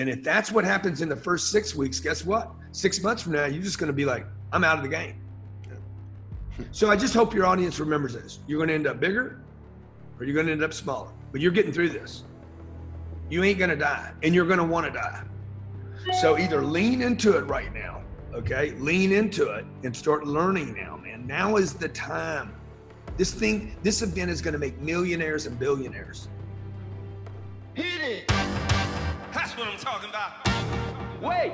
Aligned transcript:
And 0.00 0.08
if 0.08 0.24
that's 0.24 0.50
what 0.50 0.64
happens 0.64 1.02
in 1.02 1.10
the 1.10 1.16
first 1.16 1.50
six 1.50 1.74
weeks, 1.74 2.00
guess 2.00 2.24
what? 2.24 2.50
Six 2.72 3.02
months 3.02 3.22
from 3.22 3.32
now, 3.32 3.44
you're 3.44 3.62
just 3.62 3.78
going 3.78 3.88
to 3.88 3.92
be 3.92 4.06
like, 4.06 4.24
I'm 4.50 4.64
out 4.64 4.78
of 4.78 4.82
the 4.82 4.88
game. 4.88 5.20
Hmm. 6.56 6.62
So 6.72 6.90
I 6.90 6.96
just 6.96 7.12
hope 7.12 7.34
your 7.34 7.44
audience 7.44 7.78
remembers 7.78 8.14
this. 8.14 8.38
You're 8.46 8.58
going 8.58 8.68
to 8.68 8.74
end 8.74 8.86
up 8.86 8.98
bigger 8.98 9.42
or 10.18 10.24
you're 10.24 10.32
going 10.32 10.46
to 10.46 10.52
end 10.52 10.64
up 10.64 10.72
smaller, 10.72 11.10
but 11.32 11.42
you're 11.42 11.52
getting 11.52 11.70
through 11.70 11.90
this. 11.90 12.24
You 13.28 13.44
ain't 13.44 13.58
going 13.58 13.68
to 13.68 13.76
die 13.76 14.12
and 14.22 14.34
you're 14.34 14.46
going 14.46 14.58
to 14.58 14.64
want 14.64 14.86
to 14.86 14.92
die. 14.92 15.22
So 16.18 16.38
either 16.38 16.62
lean 16.64 17.02
into 17.02 17.36
it 17.36 17.42
right 17.42 17.72
now, 17.74 18.02
okay? 18.32 18.70
Lean 18.78 19.12
into 19.12 19.50
it 19.50 19.66
and 19.84 19.94
start 19.94 20.26
learning 20.26 20.72
now, 20.72 20.96
man. 20.96 21.26
Now 21.26 21.56
is 21.56 21.74
the 21.74 21.90
time. 21.90 22.54
This 23.18 23.34
thing, 23.34 23.76
this 23.82 24.00
event 24.00 24.30
is 24.30 24.40
going 24.40 24.54
to 24.54 24.58
make 24.58 24.80
millionaires 24.80 25.44
and 25.44 25.58
billionaires. 25.58 26.28
Hit 27.74 28.30
it! 28.30 28.49
That's 29.32 29.56
what 29.56 29.68
I'm 29.68 29.78
talking 29.78 30.10
about. 30.10 30.32
Wait! 31.22 31.52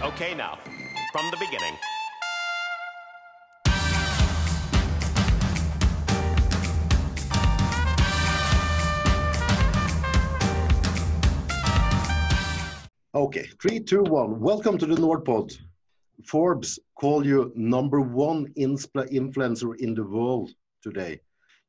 Okay, 0.00 0.32
now, 0.32 0.58
from 1.12 1.28
the 1.32 1.36
beginning. 1.38 1.74
Okay, 13.12 13.48
three, 13.60 13.80
two, 13.80 14.02
one. 14.04 14.38
Welcome 14.38 14.78
to 14.78 14.86
the 14.86 14.94
Nordpod. 14.94 15.58
Forbes 16.24 16.78
call 16.94 17.26
you 17.26 17.50
number 17.56 18.00
one 18.00 18.46
influencer 18.56 19.76
in 19.80 19.94
the 19.94 20.04
world 20.04 20.50
today. 20.80 21.20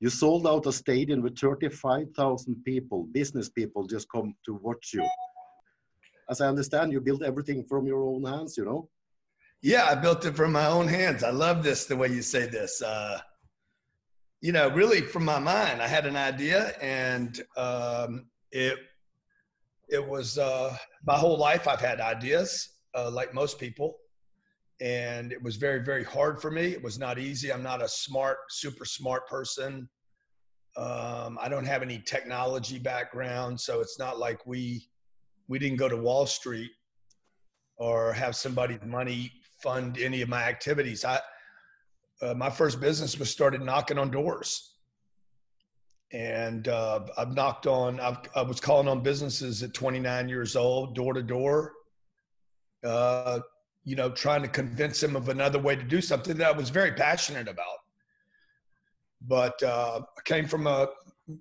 You 0.02 0.10
sold 0.10 0.46
out 0.46 0.68
a 0.68 0.72
stadium 0.72 1.22
with 1.22 1.38
35,000 1.40 2.64
people, 2.64 3.06
business 3.12 3.50
people 3.50 3.88
just 3.88 4.08
come 4.12 4.36
to 4.46 4.54
watch 4.54 4.94
you. 4.94 5.08
As 6.32 6.40
I 6.40 6.48
understand, 6.48 6.94
you 6.94 7.02
built 7.02 7.24
everything 7.24 7.66
from 7.66 7.86
your 7.86 8.04
own 8.06 8.24
hands, 8.24 8.56
you 8.58 8.64
know? 8.64 8.90
Yeah, 9.62 9.86
I 9.86 9.96
built 9.96 10.26
it 10.26 10.34
from 10.34 10.54
my 10.54 10.66
own 10.66 10.88
hands. 10.88 11.26
I 11.26 11.30
love 11.30 11.62
this, 11.62 11.86
the 11.86 11.98
way 11.98 12.08
you 12.08 12.22
say 12.22 12.48
this. 12.48 12.82
Uh, 12.82 13.20
you 14.40 14.54
know, 14.54 14.70
really 14.70 15.02
from 15.02 15.26
my 15.26 15.40
mind, 15.40 15.82
I 15.82 15.88
had 15.88 16.06
an 16.06 16.16
idea 16.16 16.74
and 16.82 17.40
um, 17.58 18.28
it 18.52 18.80
it 19.90 20.08
was 20.08 20.38
uh, 20.38 20.74
my 21.06 21.18
whole 21.18 21.38
life 21.38 21.68
I've 21.68 21.82
had 21.82 22.00
ideas, 22.00 22.78
uh, 22.96 23.12
like 23.12 23.34
most 23.34 23.60
people. 23.60 23.98
And 24.80 25.34
it 25.34 25.44
was 25.44 25.58
very, 25.58 25.84
very 25.84 26.06
hard 26.06 26.42
for 26.42 26.50
me. 26.50 26.68
It 26.68 26.82
was 26.82 26.98
not 26.98 27.20
easy. 27.20 27.52
I'm 27.52 27.62
not 27.62 27.84
a 27.84 27.90
smart, 27.90 28.38
super 28.50 28.86
smart 28.86 29.28
person. 29.28 29.90
Um, 30.78 31.38
I 31.42 31.50
don't 31.50 31.66
have 31.66 31.82
any 31.82 32.00
technology 32.00 32.80
background, 32.80 33.60
so 33.60 33.82
it's 33.82 34.00
not 34.00 34.18
like 34.18 34.48
we 34.48 34.88
we 35.52 35.60
didn't 35.60 35.78
go 35.78 35.90
to 35.90 35.98
Wall 35.98 36.26
Street 36.26 36.72
or 37.76 38.14
have 38.14 38.38
somebody's 38.38 38.80
money 38.86 39.30
fund 39.62 40.00
any 40.00 40.22
of 40.22 40.30
my 40.30 40.44
activities. 40.44 41.04
I 41.04 41.20
uh, 42.22 42.34
my 42.36 42.50
first 42.50 42.80
business 42.80 43.20
was 43.20 43.30
started 43.30 43.62
knocking 43.62 43.98
on 43.98 44.10
doors 44.12 44.76
and 46.14 46.70
uh, 46.70 47.02
I've 47.18 47.34
knocked 47.34 47.68
on. 47.68 48.00
I've, 48.00 48.20
i 48.34 48.42
was 48.42 48.62
calling 48.62 48.88
on 48.88 49.02
businesses 49.02 49.62
at 49.62 49.74
29 49.74 50.30
years 50.30 50.56
old, 50.56 50.96
door 50.96 51.14
to 51.14 51.22
door. 51.22 51.74
Uh, 52.82 53.40
you 53.84 53.98
know, 53.98 54.10
trying 54.10 54.44
to 54.44 54.48
convince 54.48 55.02
them 55.02 55.18
of 55.18 55.28
another 55.28 55.60
way 55.60 55.76
to 55.76 55.84
do 55.84 56.00
something 56.00 56.38
that 56.38 56.48
I 56.48 56.58
was 56.58 56.70
very 56.70 56.94
passionate 56.94 57.50
about. 57.50 57.80
But 59.28 59.62
uh, 59.64 60.02
I 60.18 60.22
came 60.24 60.48
from 60.48 60.68
a 60.68 60.88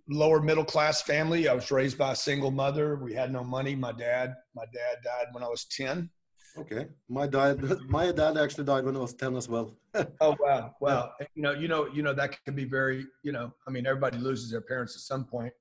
lower 0.09 0.41
middle 0.41 0.65
class 0.65 1.03
family. 1.03 1.49
I 1.49 1.55
was 1.55 1.71
raised 1.71 1.99
by 1.99 2.13
a 2.13 2.17
single 2.17 2.51
mother. 2.51 2.97
We 2.97 3.15
had 3.15 3.33
no 3.33 3.45
money. 3.45 3.75
My 3.75 3.93
dad, 3.93 4.35
my 4.55 4.65
dad 4.73 4.99
died 5.05 5.27
when 5.33 5.43
I 5.43 5.49
was 5.49 5.65
10. 5.67 6.11
Okay, 6.59 6.89
my 7.09 7.27
dad, 7.27 7.63
my 7.89 8.11
dad 8.13 8.37
actually 8.37 8.65
died 8.65 8.85
when 8.85 8.97
I 8.97 9.01
was 9.01 9.15
10 9.15 9.37
as 9.37 9.49
well. 9.49 9.77
oh 10.21 10.37
wow, 10.41 10.75
wow. 10.81 11.13
Yeah. 11.21 11.27
You 11.35 11.43
know, 11.43 11.53
you 11.53 11.69
know, 11.69 11.89
you 11.89 12.03
know 12.03 12.13
that 12.15 12.43
can 12.45 12.55
be 12.55 12.65
very, 12.65 13.07
you 13.23 13.33
know, 13.33 13.53
I 13.67 13.71
mean, 13.71 13.87
everybody 13.87 14.19
loses 14.19 14.51
their 14.51 14.61
parents 14.61 14.97
at 14.97 15.03
some 15.03 15.25
point, 15.25 15.53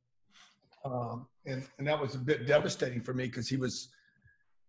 um, 0.86 1.28
and 1.46 1.64
and 1.78 1.88
that 1.88 2.00
was 2.00 2.16
a 2.16 2.20
bit 2.20 2.48
devastating 2.48 3.02
for 3.02 3.14
me 3.14 3.26
because 3.26 3.48
he 3.48 3.58
was, 3.58 3.90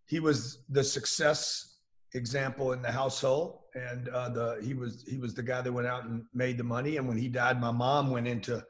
he 0.06 0.20
was 0.20 0.62
the 0.68 0.84
success 0.84 1.78
example 2.14 2.72
in 2.72 2.82
the 2.82 2.92
household, 2.92 3.60
and 3.74 4.08
uh, 4.08 4.28
the 4.28 4.60
he 4.62 4.74
was 4.74 5.04
he 5.08 5.16
was 5.16 5.34
the 5.34 5.42
guy 5.42 5.62
that 5.62 5.72
went 5.72 5.86
out 5.86 6.04
and 6.04 6.24
made 6.34 6.58
the 6.58 6.64
money, 6.64 6.96
and 6.98 7.08
when 7.08 7.16
he 7.16 7.28
died, 7.28 7.60
my 7.60 7.70
mom 7.70 8.10
went 8.10 8.28
into 8.28 8.62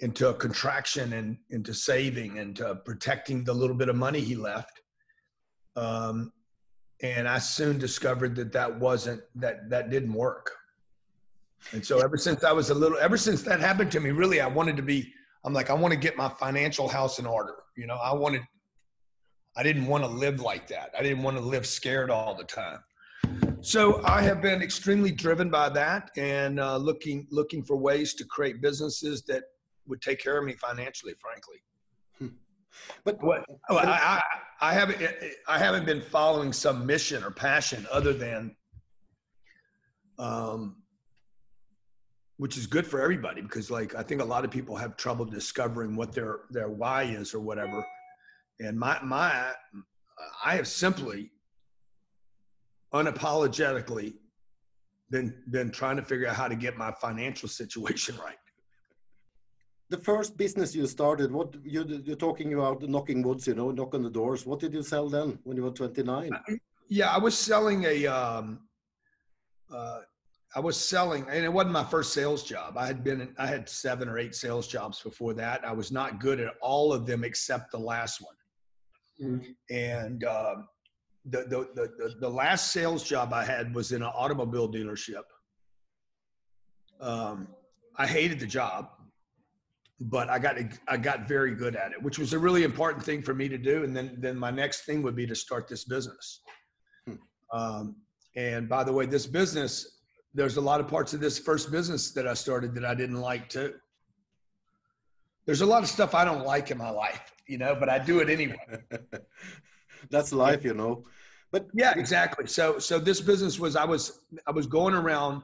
into 0.00 0.28
a 0.28 0.34
contraction 0.34 1.12
and 1.12 1.38
into 1.50 1.72
saving 1.72 2.38
and 2.38 2.60
protecting 2.84 3.44
the 3.44 3.52
little 3.52 3.76
bit 3.76 3.88
of 3.88 3.96
money 3.96 4.20
he 4.20 4.34
left. 4.34 4.80
Um, 5.76 6.32
and 7.02 7.28
I 7.28 7.38
soon 7.38 7.78
discovered 7.78 8.36
that 8.36 8.52
that 8.52 8.78
wasn't 8.78 9.22
that 9.36 9.68
that 9.70 9.90
didn't 9.90 10.12
work. 10.12 10.50
And 11.72 11.84
so 11.84 12.00
ever 12.00 12.16
since 12.16 12.44
I 12.44 12.52
was 12.52 12.70
a 12.70 12.74
little, 12.74 12.98
ever 12.98 13.16
since 13.16 13.42
that 13.42 13.60
happened 13.60 13.90
to 13.92 14.00
me, 14.00 14.10
really, 14.10 14.40
I 14.40 14.46
wanted 14.46 14.76
to 14.76 14.82
be. 14.82 15.12
I'm 15.44 15.52
like, 15.52 15.68
I 15.68 15.74
want 15.74 15.92
to 15.92 15.98
get 15.98 16.16
my 16.16 16.28
financial 16.28 16.88
house 16.88 17.18
in 17.18 17.26
order. 17.26 17.54
You 17.76 17.86
know, 17.86 17.96
I 17.96 18.14
wanted. 18.14 18.42
I 19.56 19.62
didn't 19.62 19.86
want 19.86 20.04
to 20.04 20.10
live 20.10 20.40
like 20.40 20.66
that. 20.68 20.90
I 20.98 21.02
didn't 21.02 21.22
want 21.22 21.36
to 21.36 21.42
live 21.42 21.66
scared 21.66 22.10
all 22.10 22.34
the 22.34 22.44
time. 22.44 22.80
So 23.60 24.02
I 24.04 24.20
have 24.22 24.42
been 24.42 24.62
extremely 24.62 25.10
driven 25.10 25.48
by 25.48 25.68
that 25.70 26.10
and 26.16 26.60
uh, 26.60 26.76
looking 26.76 27.26
looking 27.30 27.62
for 27.62 27.76
ways 27.76 28.14
to 28.14 28.24
create 28.24 28.60
businesses 28.60 29.22
that 29.22 29.44
would 29.86 30.00
take 30.02 30.20
care 30.20 30.38
of 30.38 30.44
me 30.44 30.54
financially. 30.54 31.14
Frankly. 31.20 31.62
But 33.04 33.22
what 33.22 33.44
oh, 33.70 33.76
I, 33.76 33.84
I, 33.84 34.22
I 34.60 34.72
haven't 34.74 34.98
I 35.46 35.58
haven't 35.58 35.86
been 35.86 36.00
following 36.00 36.52
some 36.52 36.86
mission 36.86 37.22
or 37.22 37.30
passion 37.30 37.86
other 37.90 38.12
than 38.12 38.56
um 40.18 40.76
which 42.36 42.56
is 42.56 42.66
good 42.66 42.86
for 42.86 43.00
everybody 43.00 43.42
because 43.42 43.70
like 43.70 43.94
I 43.94 44.02
think 44.02 44.20
a 44.20 44.24
lot 44.24 44.44
of 44.44 44.50
people 44.50 44.76
have 44.76 44.96
trouble 44.96 45.24
discovering 45.24 45.96
what 45.96 46.12
their 46.12 46.40
their 46.50 46.68
why 46.68 47.04
is 47.04 47.34
or 47.34 47.40
whatever. 47.40 47.84
And 48.60 48.78
my 48.78 49.00
my 49.02 49.52
I 50.44 50.56
have 50.56 50.68
simply 50.68 51.30
unapologetically 52.92 54.14
been 55.10 55.34
been 55.50 55.70
trying 55.70 55.96
to 55.96 56.02
figure 56.02 56.28
out 56.28 56.36
how 56.36 56.48
to 56.48 56.56
get 56.56 56.76
my 56.76 56.92
financial 56.92 57.48
situation 57.48 58.16
right 58.24 58.36
the 59.90 59.98
first 59.98 60.36
business 60.36 60.74
you 60.74 60.86
started, 60.86 61.30
what 61.30 61.54
you, 61.62 62.02
you're 62.04 62.16
talking 62.16 62.54
about 62.54 62.82
knocking 62.82 63.22
woods, 63.22 63.46
you 63.46 63.54
know, 63.54 63.70
knock 63.70 63.94
on 63.94 64.02
the 64.02 64.10
doors. 64.10 64.46
What 64.46 64.60
did 64.60 64.72
you 64.72 64.82
sell 64.82 65.08
then 65.08 65.38
when 65.44 65.56
you 65.56 65.62
were 65.62 65.70
29? 65.70 66.30
Yeah, 66.88 67.10
I 67.10 67.18
was 67.18 67.36
selling 67.36 67.84
a, 67.84 68.06
um, 68.06 68.60
uh, 69.72 70.00
I 70.56 70.60
was 70.60 70.76
selling, 70.76 71.26
and 71.28 71.44
it 71.44 71.52
wasn't 71.52 71.72
my 71.72 71.84
first 71.84 72.12
sales 72.12 72.44
job. 72.44 72.78
I 72.78 72.86
had 72.86 73.02
been, 73.02 73.34
I 73.38 73.46
had 73.46 73.68
seven 73.68 74.08
or 74.08 74.18
eight 74.18 74.34
sales 74.34 74.68
jobs 74.68 75.02
before 75.02 75.34
that. 75.34 75.66
I 75.66 75.72
was 75.72 75.90
not 75.90 76.20
good 76.20 76.40
at 76.40 76.54
all 76.60 76.92
of 76.92 77.06
them 77.06 77.24
except 77.24 77.70
the 77.70 77.78
last 77.78 78.20
one. 78.20 78.34
Mm-hmm. 79.22 79.74
And 79.74 80.24
um, 80.24 80.68
the, 81.24 81.38
the, 81.48 81.68
the, 81.74 82.14
the 82.20 82.28
last 82.28 82.72
sales 82.72 83.02
job 83.02 83.32
I 83.32 83.44
had 83.44 83.74
was 83.74 83.92
in 83.92 84.02
an 84.02 84.10
automobile 84.14 84.70
dealership. 84.70 85.24
Um, 87.00 87.48
I 87.96 88.06
hated 88.06 88.38
the 88.38 88.46
job 88.46 88.90
but 90.04 90.28
I 90.28 90.38
got 90.38 90.56
I 90.86 90.96
got 90.96 91.26
very 91.26 91.54
good 91.54 91.76
at 91.76 91.92
it, 91.92 92.02
which 92.02 92.18
was 92.18 92.34
a 92.34 92.38
really 92.38 92.62
important 92.62 93.02
thing 93.02 93.22
for 93.22 93.34
me 93.34 93.48
to 93.48 93.56
do. 93.56 93.84
And 93.84 93.96
then 93.96 94.16
then 94.18 94.38
my 94.38 94.50
next 94.50 94.84
thing 94.84 95.02
would 95.02 95.16
be 95.16 95.26
to 95.26 95.34
start 95.34 95.66
this 95.66 95.84
business. 95.84 96.40
Hmm. 97.06 97.14
Um, 97.52 97.96
and 98.36 98.68
by 98.68 98.84
the 98.84 98.92
way, 98.92 99.06
this 99.06 99.26
business, 99.26 100.00
there's 100.34 100.56
a 100.56 100.60
lot 100.60 100.80
of 100.80 100.88
parts 100.88 101.14
of 101.14 101.20
this 101.20 101.38
first 101.38 101.70
business 101.72 102.10
that 102.12 102.28
I 102.28 102.34
started 102.34 102.74
that 102.74 102.84
I 102.84 102.94
didn't 102.94 103.20
like 103.20 103.48
too. 103.48 103.74
There's 105.46 105.62
a 105.62 105.66
lot 105.66 105.82
of 105.82 105.88
stuff 105.88 106.14
I 106.14 106.24
don't 106.24 106.44
like 106.44 106.70
in 106.70 106.78
my 106.78 106.90
life, 106.90 107.32
you 107.46 107.58
know, 107.58 107.74
but 107.74 107.88
I 107.88 107.98
do 107.98 108.20
it 108.20 108.28
anyway. 108.28 108.56
That's 110.10 110.32
life, 110.32 110.64
you 110.64 110.74
know. 110.74 111.04
But 111.50 111.68
yeah, 111.72 111.94
exactly. 111.96 112.46
So 112.46 112.78
so 112.78 112.98
this 112.98 113.22
business 113.22 113.58
was 113.58 113.74
I 113.74 113.84
was 113.86 114.20
I 114.46 114.50
was 114.50 114.66
going 114.66 114.94
around 114.94 115.42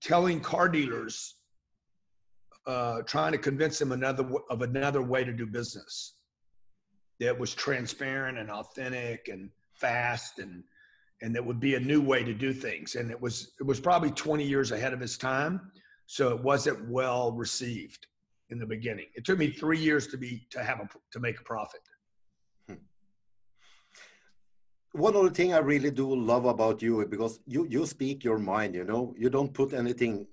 telling 0.00 0.40
car 0.40 0.68
dealers 0.70 1.34
uh, 2.66 3.02
trying 3.02 3.32
to 3.32 3.38
convince 3.38 3.78
them 3.78 3.92
another 3.92 4.28
of 4.50 4.62
another 4.62 5.02
way 5.02 5.24
to 5.24 5.32
do 5.32 5.46
business 5.46 6.14
that 7.20 7.38
was 7.38 7.54
transparent 7.54 8.38
and 8.38 8.50
authentic 8.50 9.28
and 9.28 9.50
fast 9.74 10.38
and 10.38 10.62
and 11.22 11.34
that 11.34 11.44
would 11.44 11.60
be 11.60 11.76
a 11.76 11.80
new 11.80 12.02
way 12.02 12.22
to 12.22 12.34
do 12.34 12.52
things. 12.52 12.94
And 12.96 13.10
it 13.10 13.20
was 13.20 13.52
it 13.60 13.66
was 13.66 13.80
probably 13.80 14.10
20 14.10 14.44
years 14.44 14.72
ahead 14.72 14.92
of 14.92 15.02
its 15.02 15.16
time 15.16 15.72
so 16.06 16.30
it 16.30 16.42
wasn't 16.42 16.88
well 16.88 17.32
received 17.32 18.06
in 18.50 18.58
the 18.58 18.66
beginning. 18.66 19.06
It 19.14 19.24
took 19.24 19.38
me 19.38 19.50
three 19.50 19.78
years 19.78 20.06
to 20.08 20.16
be 20.16 20.46
to 20.50 20.62
have 20.62 20.80
a 20.80 20.88
to 21.12 21.20
make 21.20 21.40
a 21.40 21.44
profit. 21.44 21.80
Hmm. 22.68 22.74
one 24.92 25.14
other 25.16 25.30
thing 25.30 25.52
i 25.54 25.58
really 25.58 25.90
do 25.90 26.06
love 26.14 26.46
about 26.46 26.82
you 26.82 27.06
because 27.06 27.38
you 27.46 27.66
you 27.70 27.86
speak 27.86 28.24
your 28.24 28.38
mind 28.38 28.74
you 28.74 28.84
know? 28.84 29.14
You 29.16 29.30
don't 29.30 29.52
put 29.54 29.72
anything 29.72 30.26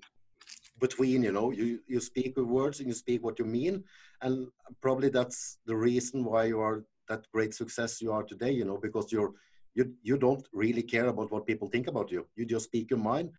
between 0.80 1.22
you 1.22 1.32
know 1.32 1.50
you 1.50 1.80
you 1.86 2.00
speak 2.00 2.36
with 2.36 2.46
words 2.46 2.80
and 2.80 2.88
you 2.88 2.94
speak 2.94 3.22
what 3.22 3.38
you 3.38 3.44
mean. 3.44 3.84
And 4.22 4.48
probably 4.80 5.08
that's 5.08 5.58
the 5.66 5.76
reason 5.76 6.24
why 6.24 6.44
you 6.44 6.60
are 6.60 6.84
that 7.08 7.26
great 7.32 7.54
success 7.54 8.00
you 8.00 8.12
are 8.12 8.22
today 8.22 8.50
you 8.50 8.64
know 8.64 8.78
because 8.78 9.12
you're 9.12 9.32
you 9.74 9.92
you 10.02 10.16
don't 10.16 10.46
really 10.52 10.82
care 10.82 11.06
about 11.06 11.30
what 11.30 11.46
people 11.46 11.68
think 11.68 11.86
about 11.86 12.10
you. 12.10 12.26
You 12.36 12.44
just 12.46 12.66
speak 12.66 12.90
your 12.90 13.00
mind. 13.00 13.30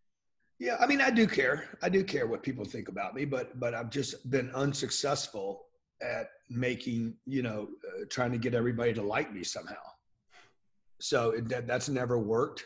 Yeah 0.60 0.78
i 0.80 0.86
mean 0.86 1.02
i 1.02 1.10
do 1.10 1.28
care. 1.28 1.66
I 1.82 1.90
do 1.90 2.04
care 2.04 2.28
what 2.28 2.44
people 2.44 2.66
think 2.66 2.88
about 2.88 3.14
me 3.14 3.26
but 3.26 3.60
but 3.60 3.74
i've 3.74 3.90
just 3.90 4.30
been 4.30 4.50
unsuccessful 4.52 5.66
at 6.02 6.28
making 6.50 7.16
you 7.26 7.42
know 7.42 7.68
uh, 7.88 8.06
trying 8.10 8.32
to 8.32 8.38
get 8.38 8.54
everybody 8.54 8.94
to 8.94 9.02
like 9.02 9.34
me 9.34 9.44
somehow. 9.44 9.84
So 11.02 11.32
it, 11.32 11.50
that, 11.50 11.68
that's 11.68 11.90
never 11.90 12.18
worked. 12.18 12.64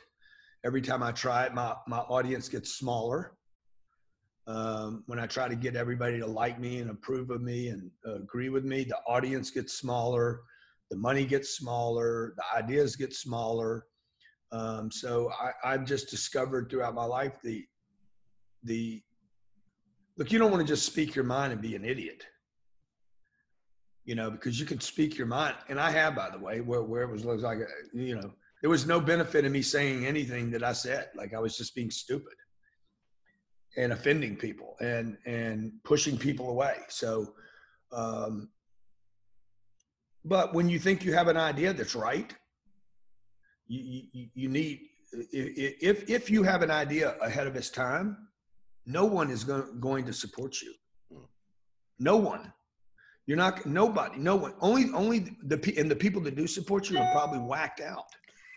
Every 0.64 0.82
time 0.82 1.02
i 1.02 1.12
try 1.12 1.46
it 1.46 1.54
my 1.54 1.74
my 1.88 2.00
audience 2.18 2.50
gets 2.50 2.76
smaller 2.76 3.34
um, 4.50 5.04
when 5.06 5.20
I 5.20 5.28
try 5.28 5.48
to 5.48 5.56
get 5.56 5.76
everybody 5.76 6.20
to 6.20 6.26
like 6.26 6.60
me 6.60 6.80
and 6.80 6.90
approve 6.90 7.30
of 7.30 7.42
me 7.42 7.68
and 7.68 7.92
uh, 8.06 8.16
agree 8.16 8.50
with 8.50 8.66
me, 8.66 8.84
the 8.84 8.98
audience 9.08 9.52
gets 9.52 9.74
smaller, 9.74 10.42
the 10.90 10.98
money 10.98 11.24
gets 11.24 11.56
smaller, 11.56 12.34
the 12.36 12.58
ideas 12.58 12.96
get 12.96 13.14
smaller. 13.14 13.86
Um, 14.52 14.90
so 14.90 15.30
I, 15.40 15.52
I've 15.64 15.86
just 15.86 16.10
discovered 16.10 16.68
throughout 16.70 16.96
my 16.96 17.06
life 17.06 17.34
the 17.44 17.64
the 18.64 19.04
look. 20.18 20.32
You 20.32 20.40
don't 20.40 20.50
want 20.50 20.66
to 20.66 20.74
just 20.74 20.88
speak 20.88 21.14
your 21.14 21.26
mind 21.26 21.54
and 21.54 21.62
be 21.62 21.76
an 21.76 21.86
idiot, 21.86 22.26
you 24.04 24.16
know, 24.16 24.32
because 24.32 24.60
you 24.60 24.66
can 24.66 24.80
speak 24.80 25.16
your 25.16 25.28
mind, 25.28 25.58
and 25.70 25.80
I 25.80 25.92
have, 25.92 26.16
by 26.16 26.32
the 26.32 26.40
way, 26.40 26.62
where 26.62 26.82
where 26.82 27.04
it 27.04 27.12
was 27.12 27.24
like, 27.24 27.60
you 27.94 28.16
know, 28.16 28.32
there 28.62 28.72
was 28.72 28.88
no 28.88 29.00
benefit 29.00 29.46
in 29.46 29.52
me 29.52 29.62
saying 29.62 30.08
anything 30.08 30.50
that 30.50 30.64
I 30.64 30.72
said. 30.72 31.10
Like 31.16 31.36
I 31.36 31.40
was 31.40 31.56
just 31.56 31.76
being 31.76 31.92
stupid 31.92 32.34
and 33.78 33.94
offending 33.94 34.36
people 34.36 34.76
and 34.82 35.18
and 35.26 35.72
pushing 35.84 36.18
people 36.18 36.50
away. 36.50 36.78
So, 36.90 37.34
um, 37.92 38.50
but 40.26 40.54
when 40.54 40.70
you 40.70 40.80
think 40.80 41.04
you 41.04 41.14
have 41.14 41.28
an 41.28 41.38
idea 41.38 41.74
that's 41.74 41.96
right, 41.96 42.34
you 43.68 44.04
you, 44.12 44.28
you 44.34 44.50
need 44.50 44.82
if 45.32 46.10
if 46.10 46.30
you 46.30 46.44
have 46.44 46.62
an 46.62 46.72
idea 46.72 47.16
ahead 47.22 47.48
of 47.48 47.56
its 47.56 47.70
time, 47.70 48.18
no 48.86 49.06
one 49.06 49.30
is 49.30 49.44
going 49.44 49.80
going 49.80 50.06
to 50.06 50.14
support 50.14 50.62
you. 50.62 50.74
No 52.00 52.18
one. 52.18 52.52
You're 53.26 53.38
not 53.38 53.66
nobody. 53.66 54.18
No 54.18 54.36
one. 54.36 54.54
Only 54.60 54.92
only 54.94 55.38
the 55.44 55.76
and 55.78 55.90
the 55.90 55.96
people 55.96 56.22
that 56.22 56.36
do 56.36 56.48
support 56.48 56.90
you 56.90 56.98
are 56.98 57.12
probably 57.12 57.40
whacked 57.40 57.82
out. 57.82 58.06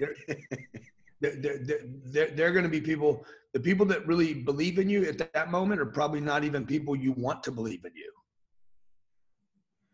They're, 0.00 0.15
they're, 1.20 1.37
they're, 1.37 1.81
they're, 2.06 2.31
they're 2.31 2.53
going 2.53 2.65
to 2.65 2.70
be 2.70 2.81
people 2.81 3.25
the 3.53 3.61
people 3.61 3.85
that 3.87 4.07
really 4.07 4.35
believe 4.35 4.79
in 4.79 4.89
you 4.89 5.05
at 5.05 5.33
that 5.33 5.51
moment 5.51 5.81
are 5.81 5.87
probably 5.87 6.21
not 6.21 6.45
even 6.45 6.65
people 6.65 6.97
you 6.97 7.13
want 7.13 7.43
to 7.43 7.51
believe 7.51 7.85
in 7.85 7.93
you. 7.95 8.13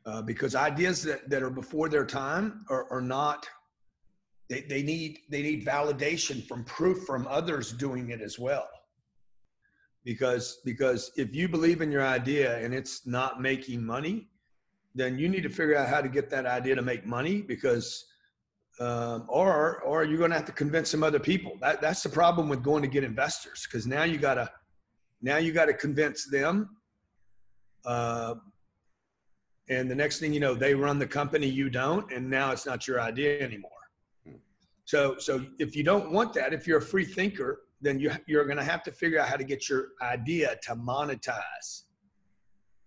Uh, 0.06 0.22
because 0.22 0.54
ideas 0.54 1.02
that, 1.02 1.28
that 1.28 1.42
are 1.42 1.50
before 1.50 1.88
their 1.88 2.06
time 2.06 2.64
are, 2.70 2.90
are 2.90 3.02
not 3.02 3.46
they, 4.48 4.62
they 4.62 4.82
need 4.82 5.18
they 5.28 5.42
need 5.42 5.66
validation 5.66 6.46
from 6.46 6.64
proof 6.64 7.04
from 7.04 7.26
others 7.28 7.72
doing 7.72 8.10
it 8.10 8.22
as 8.22 8.38
well 8.38 8.66
because 10.04 10.60
because 10.64 11.10
if 11.16 11.34
you 11.34 11.48
believe 11.48 11.82
in 11.82 11.92
your 11.92 12.06
idea 12.06 12.58
and 12.64 12.72
it's 12.72 13.06
not 13.06 13.42
making 13.42 13.84
money 13.84 14.28
then 14.94 15.18
you 15.18 15.28
need 15.28 15.42
to 15.42 15.50
figure 15.50 15.76
out 15.76 15.88
how 15.88 16.00
to 16.00 16.08
get 16.08 16.30
that 16.30 16.46
idea 16.46 16.74
to 16.74 16.80
make 16.80 17.04
money 17.04 17.42
because 17.42 18.06
um, 18.80 19.24
or 19.28 19.80
or 19.82 20.04
you're 20.04 20.18
going 20.18 20.30
to 20.30 20.36
have 20.36 20.46
to 20.46 20.52
convince 20.52 20.90
some 20.90 21.02
other 21.02 21.18
people. 21.18 21.58
That 21.60 21.80
that's 21.80 22.02
the 22.02 22.08
problem 22.08 22.48
with 22.48 22.62
going 22.62 22.82
to 22.82 22.88
get 22.88 23.04
investors 23.04 23.66
because 23.68 23.86
now 23.86 24.04
you 24.04 24.18
gotta 24.18 24.50
now 25.20 25.38
you 25.38 25.52
got 25.52 25.66
to 25.66 25.74
convince 25.74 26.28
them. 26.30 26.76
Uh, 27.84 28.34
and 29.68 29.90
the 29.90 29.94
next 29.94 30.18
thing 30.18 30.32
you 30.32 30.40
know, 30.40 30.54
they 30.54 30.74
run 30.74 30.98
the 30.98 31.06
company, 31.06 31.46
you 31.46 31.68
don't, 31.68 32.10
and 32.12 32.28
now 32.28 32.52
it's 32.52 32.64
not 32.64 32.86
your 32.86 33.00
idea 33.00 33.40
anymore. 33.40 33.70
So 34.84 35.16
so 35.18 35.44
if 35.58 35.74
you 35.76 35.82
don't 35.82 36.12
want 36.12 36.32
that, 36.34 36.52
if 36.52 36.66
you're 36.66 36.78
a 36.78 36.82
free 36.82 37.04
thinker, 37.04 37.62
then 37.80 37.98
you 37.98 38.12
you're 38.26 38.44
going 38.44 38.58
to 38.58 38.64
have 38.64 38.82
to 38.84 38.92
figure 38.92 39.20
out 39.20 39.28
how 39.28 39.36
to 39.36 39.44
get 39.44 39.68
your 39.68 39.88
idea 40.02 40.56
to 40.62 40.76
monetize. 40.76 41.82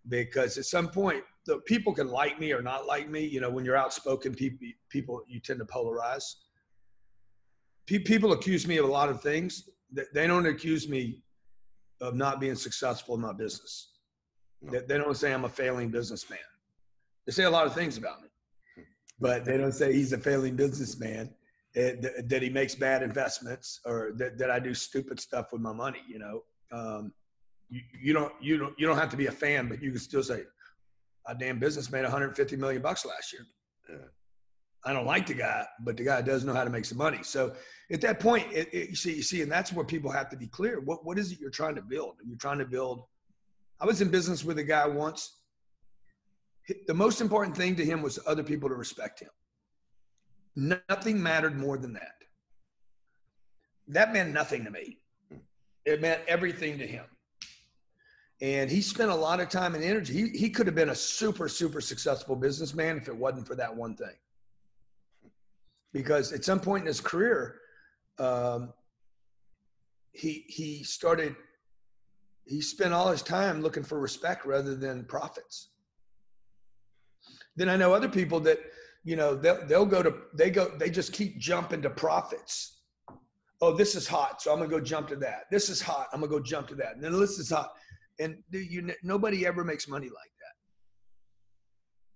Because 0.08 0.58
at 0.58 0.66
some 0.66 0.88
point, 0.88 1.24
the 1.46 1.58
people 1.60 1.94
can 1.94 2.08
like 2.08 2.40
me 2.40 2.52
or 2.52 2.62
not 2.62 2.86
like 2.86 3.10
me. 3.10 3.26
You 3.26 3.42
know, 3.42 3.50
when 3.50 3.66
you're 3.66 3.78
outspoken, 3.78 4.34
people 4.34 4.68
people 4.90 5.22
you 5.28 5.40
tend 5.40 5.60
to 5.60 5.66
polarize. 5.66 6.36
People 7.88 8.32
accuse 8.32 8.68
me 8.68 8.78
of 8.78 8.86
a 8.86 8.92
lot 8.92 9.10
of 9.10 9.22
things. 9.22 9.70
They 10.14 10.26
don't 10.26 10.46
accuse 10.46 10.88
me 10.88 11.20
of 12.00 12.16
not 12.16 12.40
being 12.40 12.56
successful 12.56 13.16
in 13.16 13.22
my 13.22 13.34
business. 13.34 13.90
No. 14.62 14.80
They 14.80 14.98
don't 14.98 15.18
say 15.18 15.34
I'm 15.34 15.46
a 15.46 15.50
failing 15.50 15.90
businessman. 15.90 16.40
They 17.26 17.34
say 17.34 17.44
a 17.44 17.50
lot 17.50 17.68
of 17.68 17.74
things 17.74 17.98
about 17.98 18.22
me, 18.22 18.30
but 19.20 19.44
they 19.44 19.58
don't 19.58 19.74
say 19.74 19.92
he's 19.94 20.14
a 20.14 20.18
failing 20.18 20.56
businessman. 20.56 21.34
Eh, 21.76 21.96
that 22.26 22.42
he 22.42 22.50
makes 22.50 22.76
bad 22.76 23.02
investments 23.02 23.80
or 23.86 24.12
that, 24.18 24.38
that 24.38 24.52
I 24.52 24.60
do 24.60 24.74
stupid 24.74 25.22
stuff 25.22 25.54
with 25.54 25.62
my 25.62 25.72
money. 25.72 26.02
You 26.06 26.20
know, 26.20 26.44
um, 26.72 27.14
you, 27.70 27.82
you 28.02 28.14
don't 28.14 28.34
you 28.42 28.58
don't 28.58 28.78
you 28.78 28.86
don't 28.86 28.98
have 28.98 29.10
to 29.10 29.18
be 29.18 29.28
a 29.28 29.32
fan, 29.32 29.70
but 29.70 29.82
you 29.82 29.92
can 29.92 30.00
still 30.00 30.24
say 30.24 30.44
damn 31.34 31.60
business 31.60 31.92
made 31.92 32.04
150 32.04 32.56
million 32.58 32.82
bucks 32.82 33.06
last 33.06 33.34
year. 33.34 33.46
Yeah. 33.90 34.06
I 34.84 34.94
don't 34.94 35.06
like 35.06 35.28
the 35.28 35.36
guy, 35.36 35.66
but 35.82 35.96
the 35.96 36.04
guy 36.04 36.22
does 36.22 36.44
know 36.44 36.54
how 36.54 36.64
to 36.64 36.70
make 36.70 36.86
some 36.86 36.98
money. 36.98 37.20
So 37.22 37.54
at 37.92 38.02
that 38.02 38.20
point, 38.20 38.48
it, 38.52 38.68
it, 38.74 38.90
you 38.90 38.96
see, 38.96 39.14
you 39.14 39.22
see, 39.22 39.44
and 39.44 39.52
that's 39.52 39.72
where 39.72 39.86
people 39.86 40.10
have 40.10 40.30
to 40.30 40.38
be 40.38 40.48
clear. 40.48 40.80
What 40.80 41.06
what 41.06 41.20
is 41.20 41.32
it 41.32 41.40
you're 41.40 41.52
trying 41.52 41.76
to 41.76 41.84
build? 41.84 42.16
You're 42.26 42.38
trying 42.38 42.58
to 42.58 42.66
build. 42.66 43.04
I 43.80 43.86
was 43.86 44.02
in 44.02 44.10
business 44.10 44.44
with 44.44 44.58
a 44.58 44.64
guy 44.64 44.88
once. 44.88 45.38
The 46.88 46.94
most 46.94 47.22
important 47.22 47.56
thing 47.56 47.76
to 47.76 47.86
him 47.86 48.02
was 48.02 48.20
other 48.26 48.44
people 48.44 48.70
to 48.70 48.76
respect 48.76 49.20
him. 49.20 49.30
Nothing 50.90 51.22
mattered 51.22 51.58
more 51.58 51.78
than 51.78 51.94
that. 51.94 52.16
That 53.88 54.14
meant 54.14 54.34
nothing 54.34 54.64
to 54.66 54.72
me. 54.72 54.98
Hmm. 55.30 55.38
It 55.86 56.02
meant 56.02 56.22
everything 56.28 56.78
to 56.80 56.88
him 56.88 57.06
and 58.42 58.72
he 58.72 58.82
spent 58.82 59.12
a 59.12 59.16
lot 59.16 59.40
of 59.40 59.50
time 59.50 59.76
and 59.76 59.84
energy. 59.84 60.14
He, 60.14 60.38
he 60.38 60.50
could 60.50 60.66
have 60.66 60.76
been 60.76 60.90
a 60.90 60.96
super, 60.96 61.48
super 61.48 61.80
successful 61.80 62.36
businessman 62.36 62.98
if 62.98 63.08
it 63.08 63.16
wasn't 63.16 63.48
for 63.48 63.56
that 63.56 63.76
one 63.76 63.96
thing. 63.96 64.16
Because 65.94 66.34
at 66.34 66.44
some 66.44 66.60
point 66.60 66.82
in 66.82 66.88
his 66.88 67.02
career, 67.02 67.60
um, 68.18 68.74
he 70.14 70.46
he 70.48 70.84
started 70.84 71.36
he 72.46 72.62
spent 72.62 72.94
all 72.94 73.10
his 73.10 73.22
time 73.22 73.62
looking 73.62 73.84
for 73.84 74.00
respect 74.00 74.46
rather 74.46 74.76
than 74.76 75.06
profits. 75.06 75.70
Then 77.56 77.70
I 77.70 77.76
know 77.76 77.94
other 77.94 78.10
people 78.10 78.40
that 78.42 78.60
you 79.04 79.16
know 79.16 79.36
they'll 79.36 79.66
they'll 79.68 79.86
go 79.86 80.02
to 80.02 80.14
they 80.34 80.50
go 80.50 80.70
they 80.78 80.90
just 80.90 81.14
keep 81.14 81.38
jumping 81.38 81.82
to 81.84 81.90
profits. 81.90 82.80
Oh, 83.62 83.76
this 83.76 83.96
is 83.96 84.08
hot, 84.08 84.42
so 84.42 84.52
I'm 84.52 84.58
gonna 84.58 84.70
go 84.70 84.80
jump 84.80 85.08
to 85.10 85.16
that. 85.18 85.44
This 85.52 85.70
is 85.70 85.82
hot, 85.82 86.08
I'm 86.14 86.22
gonna 86.22 86.32
go 86.32 86.40
jump 86.40 86.68
to 86.70 86.76
that. 86.76 86.96
And 86.96 87.04
then 87.04 87.18
this 87.20 87.38
is 87.38 87.50
hot 87.50 87.74
and 88.20 88.44
you 88.52 88.92
nobody 89.04 89.46
ever 89.46 89.64
makes 89.64 89.88
money 89.88 90.08
like 90.08 90.32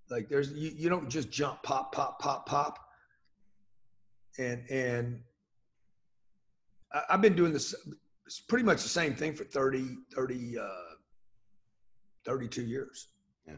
that. 0.07 0.15
Like 0.15 0.29
there's 0.29 0.51
you, 0.51 0.71
you 0.75 0.89
don't 0.89 1.09
just 1.09 1.31
jump 1.31 1.63
pop 1.63 1.91
pop 1.93 2.19
pop 2.19 2.45
pop. 2.45 2.79
And 4.37 4.69
and 4.69 5.21
I, 6.93 7.01
have 7.09 7.21
been 7.21 7.35
doing 7.35 7.53
this 7.53 7.73
it's 8.25 8.39
pretty 8.39 8.65
much 8.65 8.81
the 8.81 8.89
same 8.89 9.15
thing 9.15 9.33
for 9.33 9.43
30 9.43 9.97
30 10.13 10.57
uh 10.59 10.65
32 12.25 12.63
years. 12.63 13.07
Yeah. 13.47 13.53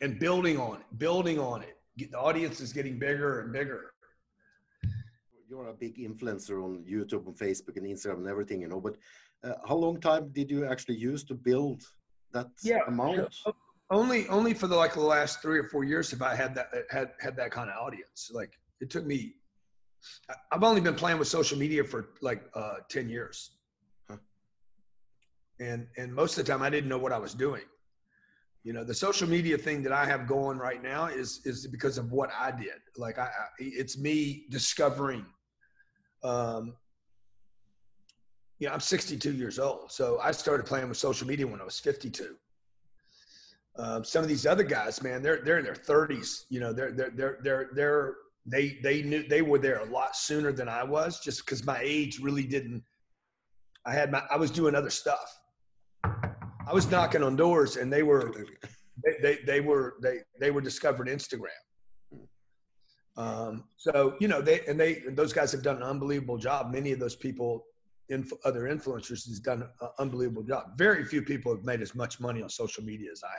And 0.00 0.18
building 0.18 0.58
on 0.58 0.76
it 0.76 0.98
building 0.98 1.38
on 1.38 1.62
it. 1.62 1.78
The 1.96 2.18
audience 2.18 2.60
is 2.60 2.72
getting 2.72 2.98
bigger 2.98 3.40
and 3.40 3.52
bigger 3.52 3.91
you're 5.52 5.68
a 5.68 5.78
big 5.84 5.94
influencer 5.98 6.56
on 6.66 6.72
youtube 6.94 7.26
and 7.26 7.36
facebook 7.36 7.76
and 7.76 7.86
instagram 7.86 8.20
and 8.24 8.28
everything 8.34 8.62
you 8.62 8.68
know 8.68 8.80
but 8.80 8.96
uh, 9.44 9.54
how 9.68 9.74
long 9.74 10.00
time 10.00 10.30
did 10.32 10.50
you 10.50 10.64
actually 10.64 10.96
use 10.96 11.24
to 11.24 11.34
build 11.34 11.82
that 12.32 12.48
yeah, 12.62 12.80
amount? 12.86 13.34
Only, 13.90 14.26
only 14.28 14.54
for 14.54 14.66
the 14.66 14.76
like 14.76 14.94
the 14.94 15.00
last 15.00 15.42
three 15.42 15.58
or 15.58 15.64
four 15.64 15.84
years 15.84 16.10
have 16.12 16.22
I 16.22 16.34
had 16.34 16.54
that 16.54 16.68
had 16.90 17.10
had 17.20 17.36
that 17.36 17.50
kind 17.50 17.68
of 17.68 17.76
audience. 17.76 18.30
Like 18.32 18.58
it 18.80 18.88
took 18.88 19.04
me. 19.04 19.34
I've 20.50 20.64
only 20.64 20.80
been 20.80 20.94
playing 20.94 21.18
with 21.18 21.28
social 21.28 21.58
media 21.58 21.84
for 21.84 22.08
like 22.22 22.42
uh, 22.54 22.76
ten 22.88 23.08
years, 23.08 23.50
huh. 24.08 24.16
and 25.60 25.86
and 25.98 26.12
most 26.12 26.38
of 26.38 26.46
the 26.46 26.50
time 26.50 26.62
I 26.62 26.70
didn't 26.70 26.88
know 26.88 26.98
what 26.98 27.12
I 27.12 27.18
was 27.18 27.34
doing. 27.34 27.62
You 28.64 28.72
know, 28.72 28.84
the 28.84 28.94
social 28.94 29.28
media 29.28 29.58
thing 29.58 29.82
that 29.82 29.92
I 29.92 30.06
have 30.06 30.26
going 30.26 30.56
right 30.56 30.82
now 30.82 31.06
is 31.06 31.42
is 31.44 31.66
because 31.66 31.98
of 31.98 32.12
what 32.12 32.30
I 32.38 32.50
did. 32.50 32.80
Like 32.96 33.18
I, 33.18 33.24
I 33.24 33.46
it's 33.58 33.98
me 33.98 34.46
discovering 34.48 35.26
um, 36.22 36.74
you 38.58 38.68
know, 38.68 38.74
I'm 38.74 38.80
62 38.80 39.32
years 39.32 39.58
old. 39.58 39.90
So 39.90 40.20
I 40.22 40.30
started 40.30 40.66
playing 40.66 40.88
with 40.88 40.96
social 40.96 41.26
media 41.26 41.46
when 41.46 41.60
I 41.60 41.64
was 41.64 41.80
52. 41.80 42.36
Um, 43.76 44.04
some 44.04 44.22
of 44.22 44.28
these 44.28 44.46
other 44.46 44.62
guys, 44.62 45.02
man, 45.02 45.22
they're 45.22 45.40
they're 45.42 45.58
in 45.58 45.64
their 45.64 45.74
30s. 45.74 46.44
You 46.50 46.60
know, 46.60 46.72
they're 46.72 46.92
they're 46.92 47.10
they're 47.10 47.38
they're 47.42 47.70
they're 47.74 48.14
they 48.46 48.78
they 48.82 49.02
knew 49.02 49.26
they 49.26 49.42
were 49.42 49.58
there 49.58 49.78
a 49.80 49.84
lot 49.86 50.14
sooner 50.14 50.52
than 50.52 50.68
I 50.68 50.84
was, 50.84 51.20
just 51.20 51.44
because 51.44 51.64
my 51.64 51.80
age 51.82 52.18
really 52.20 52.44
didn't. 52.44 52.82
I 53.86 53.94
had 53.94 54.12
my 54.12 54.22
I 54.30 54.36
was 54.36 54.50
doing 54.50 54.74
other 54.74 54.90
stuff. 54.90 55.40
I 56.04 56.72
was 56.72 56.90
knocking 56.90 57.22
on 57.22 57.34
doors, 57.34 57.76
and 57.76 57.92
they 57.92 58.02
were 58.02 58.32
they 59.04 59.14
they, 59.22 59.38
they 59.46 59.60
were 59.60 59.94
they 60.02 60.18
they 60.38 60.50
were 60.50 60.60
discovering 60.60 61.12
Instagram. 61.12 61.48
Um, 63.16 63.64
so 63.76 64.16
you 64.20 64.28
know 64.28 64.40
they 64.40 64.60
and 64.66 64.80
they 64.80 65.02
those 65.10 65.32
guys 65.32 65.52
have 65.52 65.62
done 65.62 65.76
an 65.76 65.82
unbelievable 65.82 66.38
job. 66.38 66.72
Many 66.72 66.92
of 66.92 66.98
those 66.98 67.14
people, 67.14 67.64
inf- 68.08 68.32
other 68.44 68.62
influencers, 68.62 69.26
has 69.28 69.38
done 69.38 69.62
an 69.80 69.88
unbelievable 69.98 70.42
job. 70.42 70.78
Very 70.78 71.04
few 71.04 71.22
people 71.22 71.54
have 71.54 71.64
made 71.64 71.82
as 71.82 71.94
much 71.94 72.20
money 72.20 72.42
on 72.42 72.48
social 72.48 72.82
media 72.82 73.10
as 73.12 73.22
I 73.22 73.34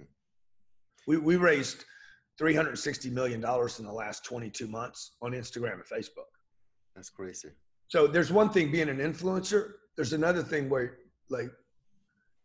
have. 0.00 0.08
We 1.06 1.18
we 1.18 1.36
raised 1.36 1.84
three 2.36 2.54
hundred 2.54 2.76
sixty 2.78 3.08
million 3.08 3.40
dollars 3.40 3.78
in 3.78 3.86
the 3.86 3.92
last 3.92 4.24
twenty 4.24 4.50
two 4.50 4.66
months 4.66 5.12
on 5.22 5.32
Instagram 5.32 5.74
and 5.74 5.84
Facebook. 5.84 6.30
That's 6.96 7.10
crazy. 7.10 7.50
So 7.88 8.08
there's 8.08 8.32
one 8.32 8.50
thing 8.50 8.72
being 8.72 8.88
an 8.88 8.98
influencer. 8.98 9.74
There's 9.94 10.12
another 10.14 10.42
thing 10.42 10.68
where 10.68 10.98
like 11.30 11.50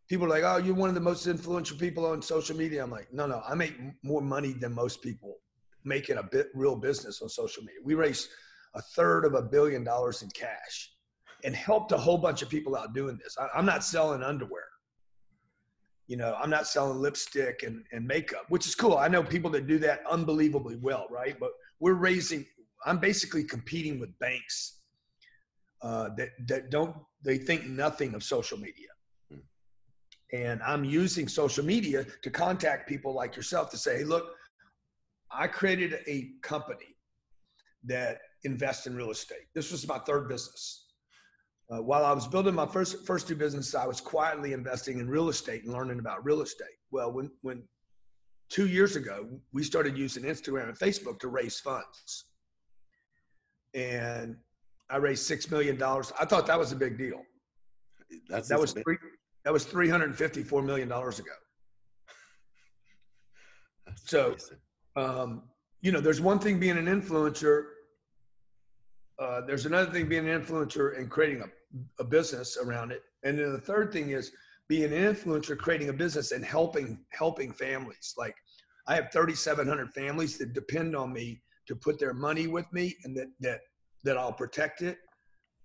people 0.08 0.28
are 0.28 0.30
like, 0.30 0.44
oh, 0.44 0.58
you're 0.58 0.76
one 0.76 0.90
of 0.90 0.96
the 0.96 1.02
most 1.02 1.26
influential 1.26 1.78
people 1.78 2.06
on 2.06 2.22
social 2.22 2.56
media. 2.56 2.84
I'm 2.84 2.92
like, 2.92 3.12
no, 3.12 3.26
no, 3.26 3.42
I 3.48 3.56
make 3.56 3.74
more 4.04 4.22
money 4.22 4.54
than 4.54 4.74
most 4.76 5.02
people 5.02 5.38
making 5.84 6.18
a 6.18 6.24
bit 6.24 6.48
real 6.54 6.76
business 6.76 7.22
on 7.22 7.30
social 7.30 7.64
media. 7.64 7.80
We 7.84 7.96
raised 7.96 8.30
a 8.76 8.82
third 8.82 9.26
of 9.26 9.34
a 9.34 9.42
billion 9.42 9.84
dollars 9.84 10.22
in 10.22 10.30
cash 10.30 10.92
and 11.44 11.56
helped 11.56 11.92
a 11.92 11.98
whole 11.98 12.18
bunch 12.18 12.42
of 12.42 12.50
people 12.50 12.76
out 12.76 12.94
doing 12.94 13.20
this. 13.24 13.38
I, 13.38 13.48
I'm 13.58 13.66
not 13.66 13.84
selling 13.84 14.24
underwear. 14.24 14.64
You 16.08 16.18
know, 16.18 16.36
I'm 16.42 16.50
not 16.50 16.68
selling 16.68 17.00
lipstick 17.00 17.64
and, 17.64 17.84
and 17.92 18.06
makeup, 18.06 18.46
which 18.50 18.68
is 18.68 18.76
cool. 18.76 18.98
I 18.98 19.08
know 19.08 19.24
people 19.24 19.50
that 19.52 19.68
do 19.68 19.80
that 19.80 20.02
unbelievably 20.10 20.78
well, 20.82 21.08
right? 21.10 21.40
But 21.40 21.52
we're 21.80 21.94
raising, 21.94 22.46
I'm 22.86 23.00
basically 23.00 23.44
competing 23.44 24.00
with 24.00 24.18
banks 24.20 24.82
uh, 25.82 26.10
that, 26.18 26.30
that 26.48 26.70
don't, 26.70 26.96
they 27.24 27.38
think 27.38 27.66
nothing 27.66 28.14
of 28.14 28.24
social 28.24 28.58
media. 28.58 28.88
And 30.34 30.62
I'm 30.64 30.86
using 30.86 31.28
social 31.28 31.66
media 31.66 32.06
to 32.22 32.30
contact 32.30 32.88
people 32.88 33.14
like 33.14 33.36
yourself 33.36 33.70
to 33.72 33.78
say, 33.78 33.98
hey, 34.00 34.04
look, 34.06 34.36
I 35.34 35.48
created 35.48 36.00
a 36.08 36.32
company 36.42 36.96
that 37.86 38.20
invests 38.44 38.88
in 38.88 38.96
real 38.96 39.12
estate. 39.12 39.48
This 39.56 39.72
was 39.72 39.88
my 39.88 40.00
third 40.00 40.28
business. 40.28 40.88
Uh, 41.72 41.82
while 41.82 42.04
I 42.06 42.12
was 42.12 42.28
building 42.28 42.54
my 42.54 42.66
first 42.66 43.06
first 43.06 43.28
two 43.28 43.36
businesses, 43.36 43.76
I 43.76 43.88
was 43.88 44.02
quietly 44.02 44.54
investing 44.54 45.00
in 45.00 45.08
real 45.08 45.30
estate 45.30 45.64
and 45.64 45.72
learning 45.72 46.00
about 46.00 46.24
real 46.26 46.42
estate. 46.42 46.76
Well, 46.92 47.14
when 47.14 47.32
when 47.42 47.64
two 48.50 48.68
years 48.68 48.98
ago 48.98 49.30
we 49.54 49.64
started 49.64 49.98
using 49.98 50.24
Instagram 50.24 50.68
and 50.68 50.78
Facebook 50.78 51.20
to 51.20 51.30
raise 51.30 51.60
funds, 51.60 52.26
and 53.74 54.36
I 54.90 54.98
raised 54.98 55.26
six 55.26 55.50
million 55.50 55.78
dollars. 55.78 56.12
I 56.20 56.26
thought 56.26 56.46
that 56.48 56.60
was 56.60 56.74
a 56.74 56.76
big 56.76 56.98
deal. 56.98 57.22
That's 58.28 58.50
that 58.50 58.60
was 58.60 58.74
three, 58.74 58.98
that 59.46 59.54
was 59.54 59.64
three 59.64 59.88
hundred 59.88 60.10
and 60.10 60.18
fifty 60.18 60.44
four 60.44 60.62
million 60.62 60.90
dollars 60.90 61.20
ago. 61.20 61.32
so 63.96 64.36
um, 64.96 65.44
you 65.82 65.92
know, 65.92 66.00
there's 66.00 66.22
one 66.22 66.40
thing 66.40 66.60
being 66.60 66.78
an 66.78 66.86
influencer. 66.86 67.66
Uh, 69.20 69.42
there's 69.42 69.66
another 69.66 69.92
thing 69.92 70.08
being 70.08 70.28
an 70.28 70.42
influencer 70.42 70.98
and 70.98 71.10
creating 71.10 71.44
a, 71.44 72.02
a 72.02 72.04
business 72.04 72.58
around 72.58 72.92
it. 72.92 73.04
And 73.24 73.38
then 73.38 73.52
the 73.52 73.60
third 73.60 73.92
thing 73.92 74.12
is 74.12 74.32
being 74.68 74.94
an 74.94 75.16
influencer, 75.16 75.58
creating 75.58 75.90
a 75.90 75.94
business 75.94 76.32
and 76.32 76.44
helping, 76.44 77.00
helping 77.10 77.52
families. 77.52 78.14
Like 78.18 78.36
I 78.88 78.96
have 78.96 79.12
3,700 79.12 79.94
families 79.94 80.38
that 80.38 80.54
depend 80.54 80.96
on 80.96 81.14
me 81.14 81.42
to 81.68 81.76
put 81.76 82.00
their 82.00 82.14
money 82.14 82.48
with 82.48 82.72
me 82.72 82.96
and 83.04 83.16
that, 83.18 83.28
that, 83.42 83.62
that 84.04 84.18
I'll 84.18 84.34
protect 84.34 84.82
it, 84.82 84.98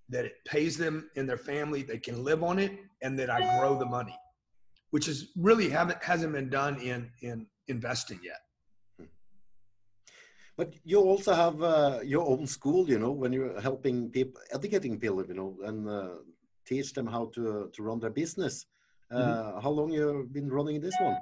that 0.08 0.24
it 0.24 0.34
pays 0.46 0.76
them 0.76 1.10
in 1.16 1.26
their 1.26 1.38
family, 1.38 1.82
they 1.82 1.98
can 1.98 2.22
live 2.22 2.42
on 2.42 2.58
it 2.58 2.72
and 3.02 3.18
that 3.18 3.30
I 3.30 3.58
grow 3.58 3.78
the 3.78 3.86
money, 3.86 4.16
which 4.90 5.08
is 5.08 5.32
really 5.36 5.68
haven't, 5.68 6.02
hasn't 6.02 6.32
been 6.32 6.50
done 6.50 6.80
in, 6.80 7.10
in 7.22 7.46
investing 7.68 8.20
yet. 8.22 8.38
But 10.56 10.74
you 10.84 11.00
also 11.00 11.34
have 11.34 11.62
uh, 11.62 12.00
your 12.02 12.26
own 12.26 12.46
school, 12.46 12.88
you 12.88 12.98
know, 12.98 13.10
when 13.10 13.32
you're 13.32 13.60
helping 13.60 14.08
people, 14.10 14.40
educating 14.52 14.98
people, 14.98 15.24
you 15.26 15.34
know, 15.34 15.56
and 15.64 15.88
uh, 15.88 16.14
teach 16.64 16.94
them 16.94 17.06
how 17.06 17.26
to 17.34 17.70
to 17.74 17.82
run 17.82 18.00
their 18.00 18.14
business. 18.22 18.66
Uh, 19.10 19.16
mm 19.16 19.22
-hmm. 19.22 19.62
How 19.62 19.72
long 19.78 19.88
you've 19.96 20.32
been 20.32 20.50
running 20.56 20.80
this 20.80 20.96
one? 21.08 21.16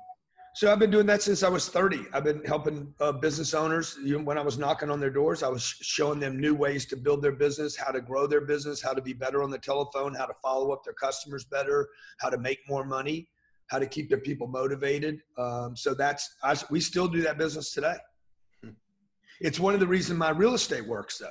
So 0.56 0.70
I've 0.70 0.78
been 0.78 0.90
doing 0.90 1.06
that 1.06 1.20
since 1.20 1.42
I 1.42 1.48
was 1.48 1.68
30. 1.68 2.06
I've 2.12 2.22
been 2.22 2.40
helping 2.44 2.94
uh, 3.00 3.10
business 3.10 3.54
owners. 3.54 3.98
You 4.04 4.20
when 4.20 4.38
I 4.38 4.44
was 4.50 4.56
knocking 4.56 4.88
on 4.88 5.00
their 5.00 5.10
doors, 5.10 5.42
I 5.42 5.48
was 5.48 5.64
showing 5.96 6.20
them 6.20 6.38
new 6.38 6.54
ways 6.54 6.86
to 6.86 6.96
build 6.96 7.22
their 7.22 7.36
business, 7.46 7.76
how 7.76 7.90
to 7.90 8.00
grow 8.00 8.28
their 8.28 8.44
business, 8.52 8.80
how 8.80 8.94
to 8.94 9.02
be 9.02 9.12
better 9.12 9.42
on 9.42 9.50
the 9.50 9.58
telephone, 9.58 10.14
how 10.14 10.26
to 10.26 10.36
follow 10.40 10.70
up 10.74 10.84
their 10.84 10.94
customers 11.06 11.44
better, 11.44 11.88
how 12.22 12.30
to 12.30 12.38
make 12.38 12.60
more 12.68 12.84
money, 12.84 13.28
how 13.66 13.80
to 13.80 13.86
keep 13.86 14.08
their 14.08 14.20
people 14.28 14.46
motivated. 14.46 15.14
Um, 15.36 15.76
so 15.76 15.92
that's 15.92 16.36
I, 16.44 16.56
we 16.70 16.78
still 16.78 17.08
do 17.08 17.20
that 17.22 17.36
business 17.36 17.72
today. 17.72 17.96
It's 19.40 19.60
one 19.60 19.74
of 19.74 19.80
the 19.80 19.86
reasons 19.86 20.18
my 20.18 20.30
real 20.30 20.54
estate 20.54 20.86
works 20.86 21.18
though. 21.18 21.30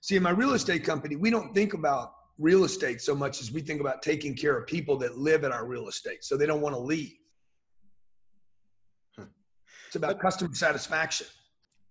See, 0.00 0.16
in 0.16 0.22
my 0.22 0.30
real 0.30 0.52
estate 0.52 0.84
company, 0.84 1.16
we 1.16 1.30
don't 1.30 1.54
think 1.54 1.74
about 1.74 2.12
real 2.38 2.64
estate 2.64 3.00
so 3.00 3.14
much 3.14 3.40
as 3.40 3.50
we 3.50 3.60
think 3.60 3.80
about 3.80 4.02
taking 4.02 4.34
care 4.34 4.56
of 4.56 4.66
people 4.66 4.96
that 4.98 5.18
live 5.18 5.42
in 5.44 5.52
our 5.52 5.66
real 5.66 5.88
estate 5.88 6.22
so 6.22 6.36
they 6.36 6.46
don't 6.46 6.60
want 6.60 6.74
to 6.74 6.80
leave. 6.80 7.14
It's 9.86 9.96
about 9.96 10.20
customer 10.20 10.54
satisfaction. 10.54 11.26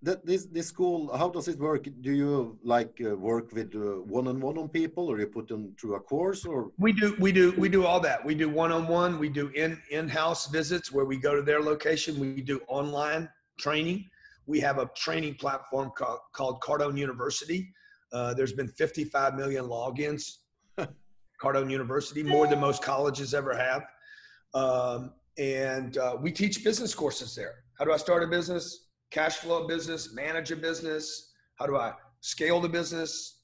That 0.02 0.26
this 0.26 0.46
this 0.46 0.68
school, 0.68 1.16
how 1.18 1.30
does 1.30 1.48
it 1.48 1.58
work? 1.58 1.88
Do 2.02 2.12
you 2.12 2.60
like 2.64 3.02
uh, 3.04 3.16
work 3.16 3.52
with 3.54 3.74
one 3.74 4.28
on 4.28 4.40
one 4.40 4.58
on 4.58 4.70
people, 4.70 5.10
or 5.10 5.20
you 5.20 5.26
put 5.26 5.48
them 5.48 5.74
through 5.80 5.96
a 5.96 6.00
course, 6.00 6.46
or 6.46 6.72
we 6.78 6.92
do 6.92 7.16
we 7.18 7.32
do 7.32 7.54
we 7.58 7.70
do 7.70 7.86
all 7.86 8.00
that. 8.02 8.24
We 8.24 8.36
do 8.36 8.48
one 8.50 8.72
on 8.72 8.88
one. 8.88 9.18
We 9.18 9.30
do 9.30 9.48
in 9.56 9.82
in 9.90 10.08
house 10.08 10.48
visits 10.48 10.92
where 10.92 11.06
we 11.06 11.18
go 11.18 11.36
to 11.36 11.42
their 11.42 11.62
location. 11.62 12.20
We 12.20 12.42
do 12.42 12.62
online 12.68 13.30
training 13.58 14.10
we 14.46 14.60
have 14.60 14.78
a 14.78 14.90
training 14.96 15.36
platform 15.36 15.92
called, 15.96 16.20
called 16.34 16.62
Cardone 16.62 16.98
University. 16.98 17.72
Uh, 18.12 18.34
there's 18.34 18.54
been 18.54 18.68
55 18.68 19.36
million 19.36 19.66
logins. 19.66 20.38
Cardone 21.42 21.70
University, 21.70 22.24
more 22.24 22.48
than 22.48 22.60
most 22.60 22.82
colleges 22.82 23.34
ever 23.34 23.56
have. 23.56 23.86
Um, 24.54 25.14
and 25.38 25.98
uh, 25.98 26.16
we 26.22 26.32
teach 26.32 26.64
business 26.64 26.96
courses 26.96 27.36
there. 27.36 27.56
How 27.78 27.86
do 27.86 27.92
I 27.92 27.98
start 27.98 28.24
a 28.24 28.28
business? 28.28 28.88
Cash 29.12 29.38
flow 29.38 29.68
business, 29.68 30.14
manage 30.14 30.52
a 30.52 30.56
business. 30.56 31.34
How 31.56 31.66
do 31.66 31.76
I 31.76 31.94
scale 32.22 32.62
the 32.62 32.70
business? 32.70 33.42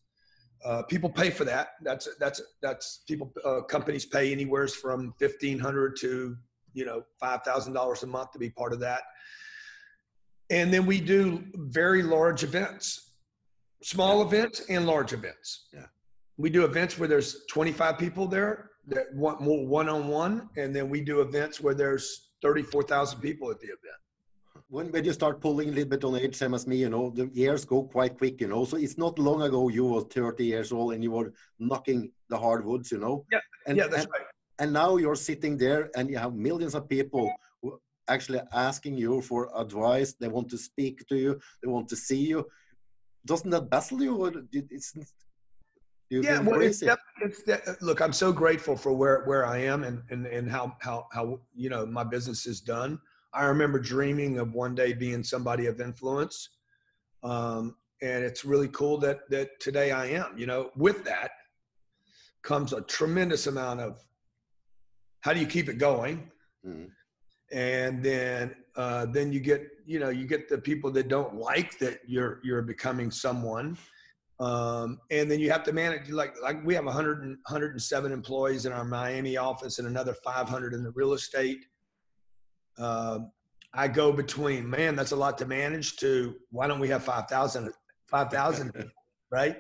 Uh, 0.64 0.84
people 0.84 1.10
pay 1.10 1.30
for 1.30 1.44
that. 1.44 1.70
That's 1.82 2.08
that's 2.20 2.42
that's 2.62 3.04
people. 3.08 3.34
Uh, 3.44 3.62
companies 3.62 4.06
pay 4.06 4.32
anywhere 4.32 4.68
from 4.68 5.14
fifteen 5.20 5.58
hundred 5.60 5.98
to 5.98 6.36
you 6.74 6.86
know 6.86 7.04
five 7.20 7.42
thousand 7.44 7.74
dollars 7.74 8.04
a 8.04 8.08
month 8.08 8.32
to 8.32 8.40
be 8.40 8.50
part 8.50 8.72
of 8.72 8.80
that. 8.82 9.02
And 10.52 10.72
then 10.72 10.86
we 10.86 11.00
do 11.00 11.44
very 11.56 12.04
large 12.04 12.44
events, 12.44 13.14
small 13.82 14.22
events 14.22 14.64
and 14.70 14.86
large 14.86 15.14
events. 15.14 15.70
Yeah. 15.74 15.86
We 16.36 16.50
do 16.50 16.66
events 16.66 17.00
where 17.00 17.08
there's 17.08 17.46
25 17.46 17.98
people 17.98 18.28
there 18.28 18.72
that 18.88 19.06
want 19.16 19.40
more 19.40 19.66
one 19.66 19.88
on 19.88 20.10
one. 20.10 20.50
And 20.58 20.76
then 20.76 20.90
we 20.90 21.00
do 21.00 21.22
events 21.22 21.62
where 21.62 21.74
there's 21.74 22.32
34,000 22.42 23.22
people 23.22 23.50
at 23.50 23.62
the 23.62 23.68
event. 23.68 24.02
When, 24.68 24.92
when 24.92 25.06
you 25.06 25.14
start 25.14 25.40
pulling 25.40 25.70
a 25.70 25.72
little 25.72 25.90
bit 25.90 26.04
on 26.04 26.18
age, 26.18 26.36
same 26.36 26.54
as 26.54 26.68
me, 26.68 26.78
you 26.78 26.90
know, 26.90 27.12
the 27.12 27.30
years 27.34 27.64
go 27.64 27.84
quite 27.84 28.18
quick, 28.18 28.42
you 28.42 28.48
know. 28.48 28.66
So 28.66 28.76
it's 28.76 28.98
not 28.98 29.20
long 29.20 29.42
ago 29.44 29.70
you 29.70 29.86
were 29.86 30.02
30 30.02 30.46
years 30.46 30.74
old 30.74 30.94
and 30.94 31.04
you 31.04 31.12
were 31.12 31.34
knocking 31.60 32.12
the 32.30 32.38
hardwoods, 32.38 32.92
you 32.92 32.98
know. 32.98 33.26
Yeah, 33.32 33.40
and, 33.68 33.78
yeah, 33.78 33.88
that's 33.88 34.04
and, 34.04 34.12
right. 34.14 34.26
And 34.60 34.74
now 34.74 34.98
you're 34.98 35.16
sitting 35.16 35.58
there 35.58 35.90
and 35.96 36.10
you 36.10 36.18
have 36.18 36.34
millions 36.34 36.76
of 36.76 36.90
people 36.90 37.32
actually 38.08 38.40
asking 38.54 38.98
you 38.98 39.22
for 39.22 39.50
advice. 39.56 40.14
They 40.14 40.28
want 40.28 40.50
to 40.50 40.58
speak 40.58 41.08
to 41.08 41.16
you. 41.16 41.40
They 41.62 41.70
want 41.70 41.88
to 41.90 41.96
see 41.96 42.18
you. 42.18 42.48
Doesn't 43.26 43.50
that 43.52 43.70
baffle 43.70 44.02
you? 44.02 44.16
Or 44.18 44.32
it's, 44.52 44.96
yeah, 46.10 46.40
well, 46.40 46.62
it's, 46.62 46.82
it? 46.82 46.98
it's 47.22 47.44
that, 47.44 47.82
look, 47.82 48.02
I'm 48.02 48.14
so 48.14 48.34
grateful 48.34 48.76
for 48.76 48.92
where, 48.92 49.24
where 49.26 49.46
I 49.46 49.60
am 49.60 49.84
and, 49.84 50.02
and, 50.10 50.26
and 50.26 50.50
how, 50.50 50.76
how, 50.82 51.08
how, 51.12 51.40
you 51.56 51.70
know, 51.70 51.86
my 51.86 52.04
business 52.04 52.46
is 52.46 52.60
done. 52.60 53.00
I 53.34 53.46
remember 53.46 53.80
dreaming 53.80 54.40
of 54.40 54.54
one 54.54 54.76
day 54.76 54.94
being 54.94 55.24
somebody 55.24 55.68
of 55.68 55.80
influence. 55.80 56.50
Um, 57.24 57.76
and 58.02 58.24
it's 58.24 58.44
really 58.44 58.68
cool 58.70 58.98
that, 59.00 59.30
that 59.30 59.60
today 59.60 59.92
I 59.92 60.08
am, 60.08 60.38
you 60.38 60.48
know, 60.48 60.72
with 60.76 61.06
that 61.06 61.32
comes 62.42 62.74
a 62.74 62.82
tremendous 62.82 63.46
amount 63.46 63.80
of 63.80 64.04
how 65.22 65.32
do 65.34 65.40
you 65.40 65.46
keep 65.46 65.70
it 65.70 65.78
going? 65.78 66.32
Mm-hmm 66.68 66.88
and 67.52 68.04
then 68.04 68.56
uh, 68.76 69.06
then 69.06 69.32
you 69.32 69.40
get 69.40 69.68
you 69.86 70.00
know 70.00 70.10
you 70.10 70.26
get 70.26 70.48
the 70.48 70.58
people 70.58 70.90
that 70.92 71.08
don't 71.08 71.36
like 71.36 71.78
that 71.80 72.00
you're 72.08 72.40
you're 72.44 72.62
becoming 72.62 73.12
someone. 73.12 73.78
Um, 74.40 75.00
and 75.12 75.30
then 75.30 75.40
you 75.40 75.52
have 75.52 75.64
to 75.66 75.74
manage 75.74 76.10
like 76.10 76.34
like 76.42 76.64
we 76.66 76.74
have 76.74 76.86
100 76.86 77.24
and, 77.24 77.38
107 77.46 78.12
employees 78.12 78.66
in 78.66 78.72
our 78.72 78.86
miami 78.86 79.38
office 79.38 79.78
and 79.78 79.88
another 79.88 80.16
500 80.24 80.74
in 80.74 80.84
the 80.84 80.92
real 80.92 81.14
estate. 81.14 81.66
Uh, 82.78 83.20
i 83.74 83.88
go 83.88 84.12
between 84.12 84.70
man 84.70 84.96
that's 84.98 85.12
a 85.12 85.16
lot 85.16 85.38
to 85.38 85.46
manage 85.46 85.96
to 85.98 86.36
why 86.50 86.68
don't 86.68 86.80
we 86.80 86.90
have 86.90 87.04
5000 87.04 87.72
5000 88.08 88.92
right? 89.32 89.58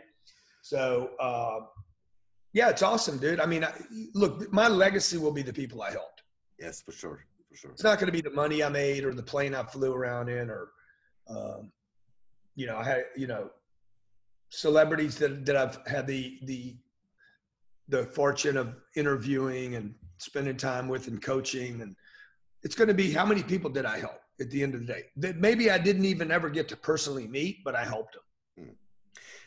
So 0.61 1.11
uh, 1.19 1.59
yeah 2.53 2.69
it's 2.69 2.81
awesome 2.81 3.17
dude. 3.17 3.39
I 3.41 3.45
mean 3.45 3.65
I, 3.65 3.73
look 4.13 4.51
my 4.51 4.67
legacy 4.67 5.17
will 5.17 5.33
be 5.33 5.41
the 5.41 5.53
people 5.53 5.81
i 5.81 5.91
helped. 5.91 6.23
Yes 6.57 6.81
for 6.81 6.93
sure 6.93 7.25
for 7.51 7.57
sure. 7.57 7.71
It's 7.71 7.83
not 7.83 7.99
going 7.99 8.07
to 8.07 8.11
be 8.11 8.21
the 8.21 8.31
money 8.35 8.63
I 8.63 8.69
made 8.69 9.03
or 9.03 9.13
the 9.13 9.23
plane 9.23 9.53
I 9.53 9.63
flew 9.63 9.93
around 9.93 10.29
in 10.29 10.49
or, 10.49 10.71
um, 11.29 11.71
you 12.55 12.65
know, 12.65 12.77
I 12.77 12.83
had, 12.83 13.03
you 13.17 13.27
know, 13.27 13.49
celebrities 14.49 15.17
that, 15.17 15.45
that 15.45 15.55
I've 15.55 15.79
had 15.85 16.07
the, 16.07 16.39
the, 16.43 16.75
the 17.89 18.05
fortune 18.05 18.57
of 18.57 18.75
interviewing 18.95 19.75
and 19.75 19.93
spending 20.17 20.57
time 20.57 20.87
with 20.87 21.07
and 21.07 21.21
coaching. 21.21 21.81
And 21.81 21.95
it's 22.63 22.75
going 22.75 22.87
to 22.87 22.93
be 22.93 23.11
how 23.11 23.25
many 23.25 23.43
people 23.43 23.69
did 23.69 23.85
I 23.85 23.99
help 23.99 24.21
at 24.39 24.49
the 24.49 24.63
end 24.63 24.73
of 24.73 24.81
the 24.81 24.87
day 24.87 25.03
that 25.17 25.37
maybe 25.37 25.69
I 25.69 25.77
didn't 25.77 26.05
even 26.05 26.31
ever 26.31 26.49
get 26.49 26.69
to 26.69 26.77
personally 26.77 27.27
meet, 27.27 27.63
but 27.63 27.75
I 27.75 27.83
helped 27.83 28.13
them. 28.13 28.23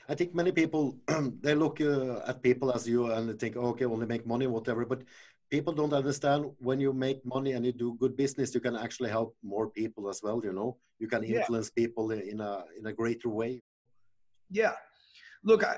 I 0.09 0.15
think 0.15 0.35
many 0.35 0.53
people 0.53 0.99
they 1.41 1.55
look 1.55 1.81
uh, 1.81 2.21
at 2.27 2.43
people 2.43 2.73
as 2.73 2.87
you 2.87 3.11
and 3.11 3.29
they 3.29 3.33
think, 3.35 3.57
oh, 3.57 3.69
okay, 3.69 3.87
only 3.87 4.07
make 4.07 4.27
money, 4.27 4.47
whatever. 4.47 4.85
But 4.85 5.03
people 5.55 5.73
don't 5.73 5.93
understand 5.93 6.41
when 6.59 6.81
you 6.85 6.93
make 6.93 7.25
money 7.25 7.53
and 7.53 7.65
you 7.65 7.73
do 7.73 7.97
good 8.03 8.17
business, 8.17 8.53
you 8.55 8.61
can 8.67 8.77
actually 8.85 9.11
help 9.19 9.37
more 9.55 9.67
people 9.81 10.09
as 10.13 10.19
well. 10.25 10.41
You 10.43 10.53
know, 10.59 10.71
you 10.99 11.07
can 11.07 11.23
influence 11.23 11.71
yeah. 11.71 11.83
people 11.83 12.11
in 12.11 12.41
a 12.41 12.53
in 12.79 12.85
a 12.87 12.93
greater 13.01 13.31
way. 13.41 13.53
Yeah, 14.51 14.75
look, 15.45 15.63
I, 15.73 15.75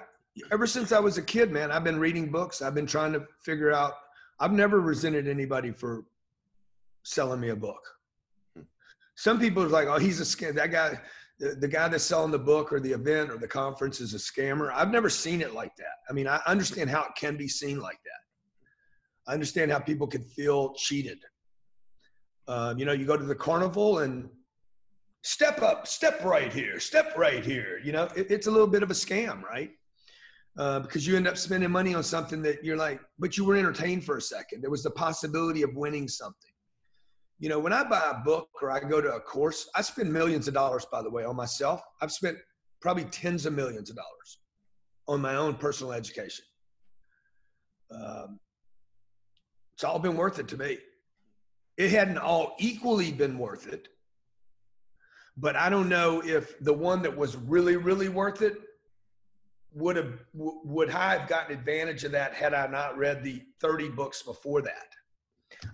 ever 0.51 0.67
since 0.67 0.89
I 0.93 1.01
was 1.09 1.19
a 1.19 1.27
kid, 1.35 1.49
man, 1.59 1.71
I've 1.71 1.85
been 1.85 2.01
reading 2.07 2.27
books. 2.39 2.63
I've 2.63 2.79
been 2.81 2.91
trying 2.97 3.13
to 3.17 3.23
figure 3.49 3.73
out. 3.81 3.95
I've 4.41 4.57
never 4.63 4.79
resented 4.81 5.29
anybody 5.29 5.73
for 5.83 6.05
selling 7.03 7.41
me 7.45 7.51
a 7.51 7.61
book. 7.69 7.85
Hmm. 8.55 8.67
Some 9.27 9.39
people 9.45 9.63
are 9.63 9.75
like, 9.79 9.89
"Oh, 9.93 9.99
he's 10.07 10.21
a 10.27 10.29
scam." 10.35 10.55
That 10.55 10.71
guy, 10.79 10.89
the, 11.39 11.49
the 11.65 11.71
guy 11.77 11.87
that's 11.89 12.09
selling 12.13 12.35
the 12.39 12.47
book 12.53 12.73
or 12.73 12.81
the 12.81 12.95
event 13.01 13.31
or 13.31 13.39
the 13.45 13.53
conference 13.63 14.01
is 14.01 14.15
a 14.21 14.23
scammer. 14.31 14.67
I've 14.81 14.95
never 14.99 15.11
seen 15.11 15.41
it 15.47 15.53
like 15.61 15.75
that. 15.77 15.97
I 16.09 16.13
mean, 16.15 16.29
I 16.35 16.39
understand 16.55 16.89
how 16.89 17.03
it 17.09 17.15
can 17.23 17.37
be 17.37 17.49
seen 17.49 17.79
like 17.89 18.01
that. 18.11 18.23
I 19.27 19.33
understand 19.33 19.73
how 19.73 19.79
people 19.79 20.07
can 20.07 20.23
feel 20.23 20.73
cheated. 20.75 21.19
Um, 22.49 22.79
you 22.79 22.85
know, 22.85 22.93
you 22.93 23.05
go 23.05 23.17
to 23.17 23.25
the 23.25 23.35
carnival 23.35 23.99
and 23.99 24.29
step 25.23 25.61
up, 25.63 25.89
step 25.89 26.25
right 26.25 26.53
here, 26.53 26.79
step 26.79 27.17
right 27.17 27.45
here. 27.45 27.81
You 27.83 27.93
know, 27.93 28.05
it, 28.15 28.31
it's 28.31 28.47
a 28.47 28.51
little 28.51 28.69
bit 28.69 28.83
of 28.85 28.91
a 28.91 28.95
scam, 28.95 29.43
right? 29.43 29.71
Uh, 30.57 30.81
because 30.81 31.07
you 31.07 31.17
end 31.17 31.27
up 31.27 31.37
spending 31.37 31.71
money 31.71 31.95
on 31.95 32.03
something 32.03 32.41
that 32.43 32.65
you're 32.65 32.77
like, 32.77 33.01
but 33.19 33.37
you 33.37 33.45
were 33.45 33.57
entertained 33.57 34.05
for 34.05 34.17
a 34.17 34.23
second. 34.23 34.63
There 34.63 34.71
was 34.71 34.83
the 34.83 34.91
possibility 34.91 35.63
of 35.63 35.75
winning 35.75 36.09
something. 36.09 36.51
You 37.39 37.51
know, 37.51 37.59
when 37.59 37.73
I 37.73 37.85
buy 37.85 38.13
a 38.13 38.25
book 38.25 38.49
or 38.63 38.71
I 38.71 38.81
go 38.81 39.01
to 39.03 39.15
a 39.15 39.21
course, 39.21 39.69
I 39.75 39.83
spend 39.83 40.11
millions 40.11 40.49
of 40.49 40.55
dollars, 40.55 40.87
by 40.91 41.03
the 41.03 41.11
way, 41.11 41.25
on 41.25 41.37
myself. 41.37 41.83
I've 42.01 42.13
spent 42.13 42.39
probably 42.81 43.05
tens 43.05 43.45
of 43.45 43.53
millions 43.53 43.91
of 43.91 43.97
dollars 43.97 44.39
on 45.09 45.21
my 45.21 45.37
own 45.37 45.57
personal 45.57 45.93
education. 45.93 46.45
Um, 47.91 48.39
it's 49.77 49.85
all 49.85 49.99
been 49.99 50.17
worth 50.17 50.39
it 50.39 50.49
to 50.49 50.57
me. 50.57 50.79
It 51.77 51.91
hadn't 51.91 52.17
all 52.17 52.55
equally 52.59 53.13
been 53.13 53.39
worth 53.39 53.67
it, 53.67 53.89
but 55.37 55.55
I 55.55 55.69
don't 55.69 55.91
know 55.91 56.23
if 56.25 56.59
the 56.61 56.73
one 56.73 57.03
that 57.03 57.15
was 57.15 57.37
really, 57.37 57.77
really 57.77 58.09
worth 58.09 58.41
it 58.41 58.55
would 59.75 59.97
have 59.97 60.25
would 60.33 60.89
I 60.89 61.19
have 61.19 61.29
gotten 61.29 61.55
advantage 61.55 62.05
of 62.05 62.13
that 62.13 62.33
had 62.33 62.55
I 62.55 62.67
not 62.69 62.97
read 62.97 63.23
the 63.23 63.43
30 63.61 63.91
books 63.91 64.23
before 64.23 64.63
that? 64.63 64.89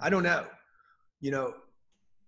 I 0.00 0.10
don't 0.10 0.24
know. 0.24 0.46
You 1.20 1.30
know, 1.30 1.54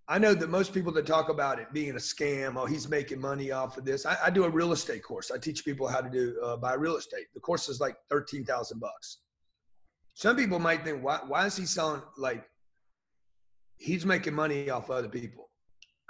I 0.06 0.20
know 0.20 0.32
that 0.32 0.50
most 0.50 0.72
people 0.72 0.92
that 0.92 1.06
talk 1.06 1.28
about 1.28 1.58
it 1.58 1.72
being 1.72 1.90
a 1.90 1.94
scam, 1.94 2.54
oh, 2.56 2.66
he's 2.66 2.88
making 2.88 3.20
money 3.20 3.50
off 3.50 3.76
of 3.76 3.84
this. 3.84 4.06
I, 4.06 4.16
I 4.26 4.30
do 4.30 4.44
a 4.44 4.48
real 4.48 4.70
estate 4.70 5.02
course. 5.02 5.32
I 5.32 5.38
teach 5.38 5.64
people 5.64 5.88
how 5.88 6.00
to 6.00 6.08
do 6.08 6.40
uh, 6.40 6.56
buy 6.56 6.74
real 6.74 6.94
estate. 6.94 7.26
The 7.34 7.40
course 7.40 7.68
is 7.68 7.80
like 7.80 7.96
thirteen 8.08 8.44
thousand 8.44 8.78
bucks. 8.78 9.18
Some 10.14 10.36
people 10.36 10.58
might 10.58 10.84
think, 10.84 11.02
why, 11.02 11.20
why 11.26 11.46
is 11.46 11.56
he 11.56 11.66
selling 11.66 12.02
like 12.16 12.44
he's 13.76 14.06
making 14.06 14.34
money 14.34 14.70
off 14.70 14.90
other 14.90 15.08
people? 15.08 15.50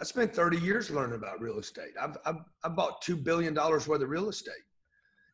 I 0.01 0.05
spent 0.05 0.35
30 0.35 0.59
years 0.59 0.91
learning 0.91 1.17
about 1.17 1.41
real 1.41 1.59
estate. 1.59 1.93
I've, 2.01 2.17
I've, 2.27 2.43
I 2.65 2.69
bought 2.69 3.03
$2 3.03 3.23
billion 3.23 3.55
worth 3.55 3.89
of 3.89 4.09
real 4.09 4.29
estate 4.29 4.55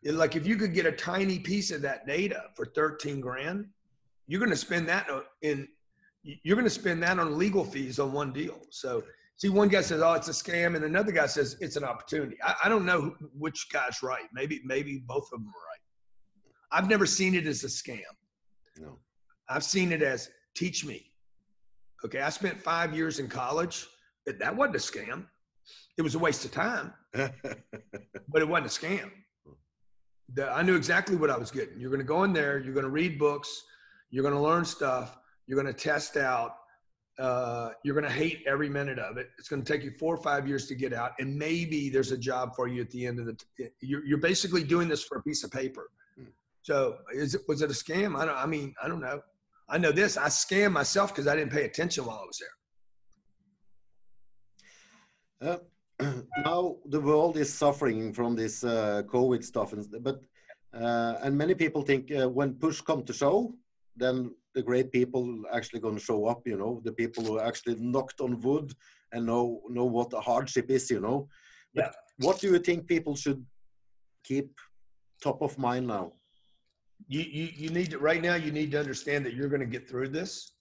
like 0.04 0.36
if 0.36 0.46
you 0.46 0.56
could 0.56 0.74
get 0.74 0.86
a 0.86 0.92
tiny 0.92 1.38
piece 1.38 1.70
of 1.70 1.82
that 1.82 2.06
data 2.06 2.44
for 2.56 2.66
13 2.66 3.20
grand, 3.20 3.66
you're 4.26 4.40
going 4.40 4.50
to 4.50 4.56
spend 4.56 4.88
that 4.88 5.06
in, 5.42 5.68
you're 6.22 6.56
going 6.56 6.64
to 6.64 6.70
spend 6.70 7.02
that 7.02 7.18
on 7.18 7.36
legal 7.36 7.64
fees 7.64 7.98
on 7.98 8.12
one 8.12 8.32
deal. 8.32 8.60
So 8.70 9.02
see, 9.36 9.48
one 9.48 9.68
guy 9.68 9.82
says, 9.82 10.00
"Oh, 10.00 10.12
it's 10.14 10.28
a 10.28 10.32
scam," 10.32 10.76
and 10.76 10.84
another 10.84 11.12
guy 11.12 11.26
says 11.26 11.56
it's 11.60 11.76
an 11.76 11.84
opportunity. 11.84 12.36
I, 12.42 12.54
I 12.64 12.68
don't 12.68 12.86
know 12.86 13.14
which 13.36 13.66
guy's 13.72 14.02
right. 14.02 14.26
Maybe, 14.32 14.60
maybe 14.64 15.02
both 15.06 15.24
of 15.32 15.40
them 15.40 15.48
are 15.48 15.66
right. 15.70 15.80
I've 16.72 16.88
never 16.88 17.06
seen 17.06 17.34
it 17.34 17.46
as 17.46 17.64
a 17.64 17.66
scam. 17.66 18.00
No, 18.80 18.98
I've 19.48 19.64
seen 19.64 19.92
it 19.92 20.02
as 20.02 20.30
teach 20.54 20.84
me. 20.84 21.04
Okay, 22.04 22.20
I 22.20 22.30
spent 22.30 22.62
five 22.62 22.94
years 22.94 23.18
in 23.18 23.28
college. 23.28 23.86
That 24.26 24.56
wasn't 24.56 24.76
a 24.76 24.78
scam. 24.78 25.26
It 25.98 26.02
was 26.02 26.14
a 26.14 26.18
waste 26.18 26.44
of 26.44 26.50
time, 26.50 26.94
but 27.12 27.32
it 28.36 28.48
wasn't 28.48 28.66
a 28.66 28.70
scam 28.70 29.10
that 30.34 30.50
I 30.50 30.62
knew 30.62 30.76
exactly 30.76 31.16
what 31.16 31.30
I 31.30 31.36
was 31.36 31.50
getting. 31.50 31.78
You're 31.78 31.90
going 31.90 32.00
to 32.00 32.06
go 32.06 32.24
in 32.24 32.32
there, 32.32 32.58
you're 32.58 32.74
going 32.74 32.84
to 32.84 32.90
read 32.90 33.18
books, 33.18 33.64
you're 34.10 34.22
going 34.22 34.34
to 34.34 34.40
learn 34.40 34.64
stuff, 34.64 35.18
you're 35.46 35.60
going 35.60 35.72
to 35.72 35.78
test 35.78 36.16
out, 36.16 36.56
uh, 37.18 37.70
you're 37.84 37.94
going 37.94 38.06
to 38.06 38.12
hate 38.12 38.42
every 38.46 38.68
minute 38.68 38.98
of 38.98 39.16
it. 39.16 39.28
It's 39.38 39.48
going 39.48 39.62
to 39.62 39.70
take 39.70 39.84
you 39.84 39.90
four 39.98 40.14
or 40.14 40.22
five 40.22 40.48
years 40.48 40.66
to 40.68 40.74
get 40.74 40.92
out, 40.92 41.12
and 41.18 41.36
maybe 41.36 41.90
there's 41.90 42.12
a 42.12 42.18
job 42.18 42.54
for 42.54 42.68
you 42.68 42.80
at 42.80 42.90
the 42.90 43.06
end 43.06 43.18
of 43.18 43.26
the. 43.26 43.36
T- 43.56 43.68
you're, 43.80 44.04
you're 44.04 44.18
basically 44.18 44.64
doing 44.64 44.88
this 44.88 45.02
for 45.02 45.18
a 45.18 45.22
piece 45.22 45.44
of 45.44 45.50
paper. 45.50 45.90
So, 46.62 46.98
is 47.12 47.34
it 47.34 47.42
was 47.48 47.62
it 47.62 47.70
a 47.70 47.74
scam? 47.74 48.16
I 48.16 48.24
don't. 48.26 48.36
I 48.36 48.46
mean, 48.46 48.74
I 48.82 48.88
don't 48.88 49.00
know. 49.00 49.20
I 49.68 49.78
know 49.78 49.92
this. 49.92 50.16
I 50.16 50.26
scammed 50.26 50.72
myself 50.72 51.14
because 51.14 51.26
I 51.26 51.36
didn't 51.36 51.52
pay 51.52 51.64
attention 51.64 52.04
while 52.04 52.22
I 52.22 52.26
was 52.26 52.42
there. 55.40 55.50
Uh, 55.52 55.58
now 56.44 56.76
the 56.86 57.00
world 57.00 57.36
is 57.36 57.52
suffering 57.52 58.12
from 58.12 58.36
this 58.36 58.64
uh, 58.64 59.02
COVID 59.06 59.42
stuff, 59.44 59.72
and, 59.72 59.86
but 60.02 60.20
uh, 60.74 61.14
and 61.22 61.36
many 61.36 61.54
people 61.54 61.82
think 61.82 62.10
uh, 62.12 62.28
when 62.28 62.54
push 62.54 62.80
come 62.80 63.04
to 63.04 63.12
show, 63.12 63.54
then 63.96 64.34
the 64.54 64.62
great 64.62 64.92
people 64.92 65.42
actually 65.52 65.80
going 65.80 65.96
to 65.96 66.04
show 66.04 66.26
up. 66.26 66.46
You 66.46 66.58
know, 66.58 66.80
the 66.84 66.92
people 66.92 67.24
who 67.24 67.40
actually 67.40 67.76
knocked 67.76 68.20
on 68.20 68.40
wood 68.40 68.72
and 69.12 69.24
know 69.24 69.62
know 69.68 69.84
what 69.84 70.10
the 70.10 70.20
hardship 70.20 70.70
is. 70.70 70.90
You 70.90 71.00
know, 71.00 71.28
but 71.74 71.86
yeah. 71.86 72.26
what 72.26 72.40
do 72.40 72.48
you 72.48 72.58
think 72.58 72.86
people 72.86 73.16
should 73.16 73.44
keep 74.24 74.50
top 75.22 75.40
of 75.42 75.56
mind 75.58 75.86
now? 75.86 76.12
You, 77.08 77.20
you 77.20 77.48
you 77.56 77.70
need 77.70 77.90
to 77.90 77.98
right 77.98 78.22
now. 78.22 78.34
You 78.34 78.52
need 78.52 78.70
to 78.72 78.78
understand 78.78 79.24
that 79.26 79.34
you're 79.34 79.48
going 79.48 79.60
to 79.60 79.66
get 79.66 79.88
through 79.88 80.08
this. 80.08 80.52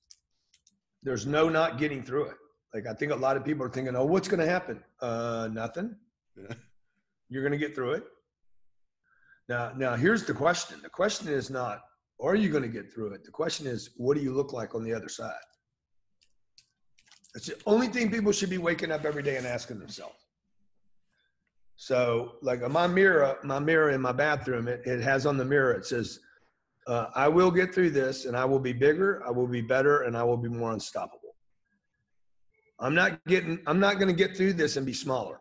There's 1.03 1.25
no 1.25 1.49
not 1.49 1.77
getting 1.77 2.03
through 2.03 2.25
it. 2.25 2.37
Like 2.73 2.87
I 2.87 2.93
think 2.93 3.11
a 3.11 3.15
lot 3.15 3.37
of 3.37 3.45
people 3.45 3.65
are 3.65 3.69
thinking, 3.69 3.95
"Oh, 3.95 4.05
what's 4.05 4.27
going 4.27 4.39
to 4.39 4.49
happen? 4.49 4.83
Uh, 5.01 5.49
nothing. 5.51 5.95
Yeah. 6.35 6.55
You're 7.29 7.43
going 7.43 7.51
to 7.51 7.57
get 7.57 7.75
through 7.75 7.93
it." 7.93 8.03
Now, 9.47 9.71
now 9.75 9.95
here's 9.95 10.25
the 10.25 10.33
question. 10.33 10.79
The 10.81 10.89
question 10.89 11.27
is 11.27 11.49
not, 11.49 11.81
"Are 12.21 12.35
you 12.35 12.49
going 12.49 12.63
to 12.63 12.69
get 12.69 12.91
through 12.93 13.13
it?" 13.13 13.23
The 13.23 13.31
question 13.31 13.67
is, 13.67 13.91
"What 13.97 14.15
do 14.17 14.23
you 14.23 14.33
look 14.33 14.53
like 14.53 14.75
on 14.75 14.83
the 14.83 14.93
other 14.93 15.09
side?" 15.09 15.33
That's 17.33 17.47
the 17.47 17.57
only 17.65 17.87
thing 17.87 18.09
people 18.09 18.31
should 18.31 18.49
be 18.49 18.57
waking 18.57 18.91
up 18.91 19.05
every 19.05 19.23
day 19.23 19.37
and 19.37 19.45
asking 19.45 19.79
themselves. 19.79 20.15
So, 21.75 22.33
like 22.41 22.67
my 22.69 22.87
mirror, 22.87 23.37
my 23.43 23.59
mirror 23.59 23.91
in 23.91 24.01
my 24.01 24.11
bathroom, 24.11 24.67
it, 24.67 24.81
it 24.85 25.01
has 25.01 25.25
on 25.25 25.37
the 25.37 25.45
mirror, 25.45 25.71
it 25.71 25.85
says, 25.85 26.19
uh, 26.89 27.11
I 27.15 27.27
will 27.27 27.51
get 27.51 27.73
through 27.73 27.91
this 27.91 28.25
and 28.25 28.35
I 28.35 28.45
will 28.45 28.59
be 28.59 28.73
bigger, 28.73 29.21
I 29.25 29.31
will 29.31 29.47
be 29.47 29.61
better, 29.61 30.01
and 30.01 30.17
I 30.17 30.23
will 30.23 30.37
be 30.37 30.49
more 30.49 30.71
unstoppable. 30.71 31.35
I'm 32.79 32.95
not 32.95 33.23
getting, 33.25 33.59
I'm 33.67 33.79
not 33.79 33.95
going 33.99 34.07
to 34.07 34.13
get 34.23 34.35
through 34.35 34.53
this 34.53 34.75
and 34.77 34.85
be 34.85 34.93
smaller. 34.93 35.39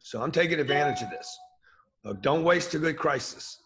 So 0.00 0.20
I'm 0.22 0.30
taking 0.30 0.60
advantage 0.60 1.02
of 1.02 1.10
this. 1.10 1.28
Uh, 2.04 2.12
don't 2.20 2.44
waste 2.44 2.74
a 2.74 2.78
good 2.78 2.98
crisis. 2.98 3.58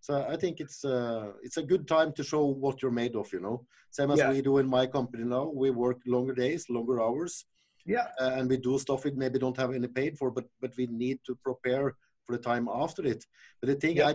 So 0.00 0.24
I 0.30 0.36
think 0.36 0.60
it's 0.60 0.84
uh, 0.84 1.32
it's 1.42 1.56
a 1.56 1.62
good 1.62 1.88
time 1.88 2.12
to 2.12 2.22
show 2.22 2.44
what 2.46 2.80
you're 2.80 2.98
made 3.02 3.16
of, 3.16 3.30
you 3.32 3.40
know. 3.40 3.66
Same 3.90 4.10
as 4.12 4.20
yeah. 4.20 4.30
we 4.30 4.40
do 4.40 4.58
in 4.58 4.68
my 4.68 4.86
company 4.86 5.24
now. 5.24 5.50
We 5.52 5.70
work 5.70 5.98
longer 6.06 6.34
days, 6.34 6.66
longer 6.70 7.02
hours. 7.02 7.44
Yeah. 7.84 8.06
Uh, 8.20 8.32
and 8.36 8.48
we 8.48 8.58
do 8.58 8.78
stuff 8.78 9.04
we 9.04 9.10
maybe 9.10 9.38
don't 9.38 9.56
have 9.56 9.74
any 9.74 9.88
paid 9.88 10.16
for, 10.16 10.30
but 10.30 10.46
but 10.60 10.72
we 10.78 10.86
need 10.86 11.18
to 11.26 11.34
prepare 11.42 11.96
for 12.24 12.36
the 12.36 12.42
time 12.42 12.68
after 12.72 13.04
it. 13.04 13.24
But 13.60 13.68
the 13.70 13.74
thing 13.74 13.96
yeah. 13.96 14.10
I 14.10 14.14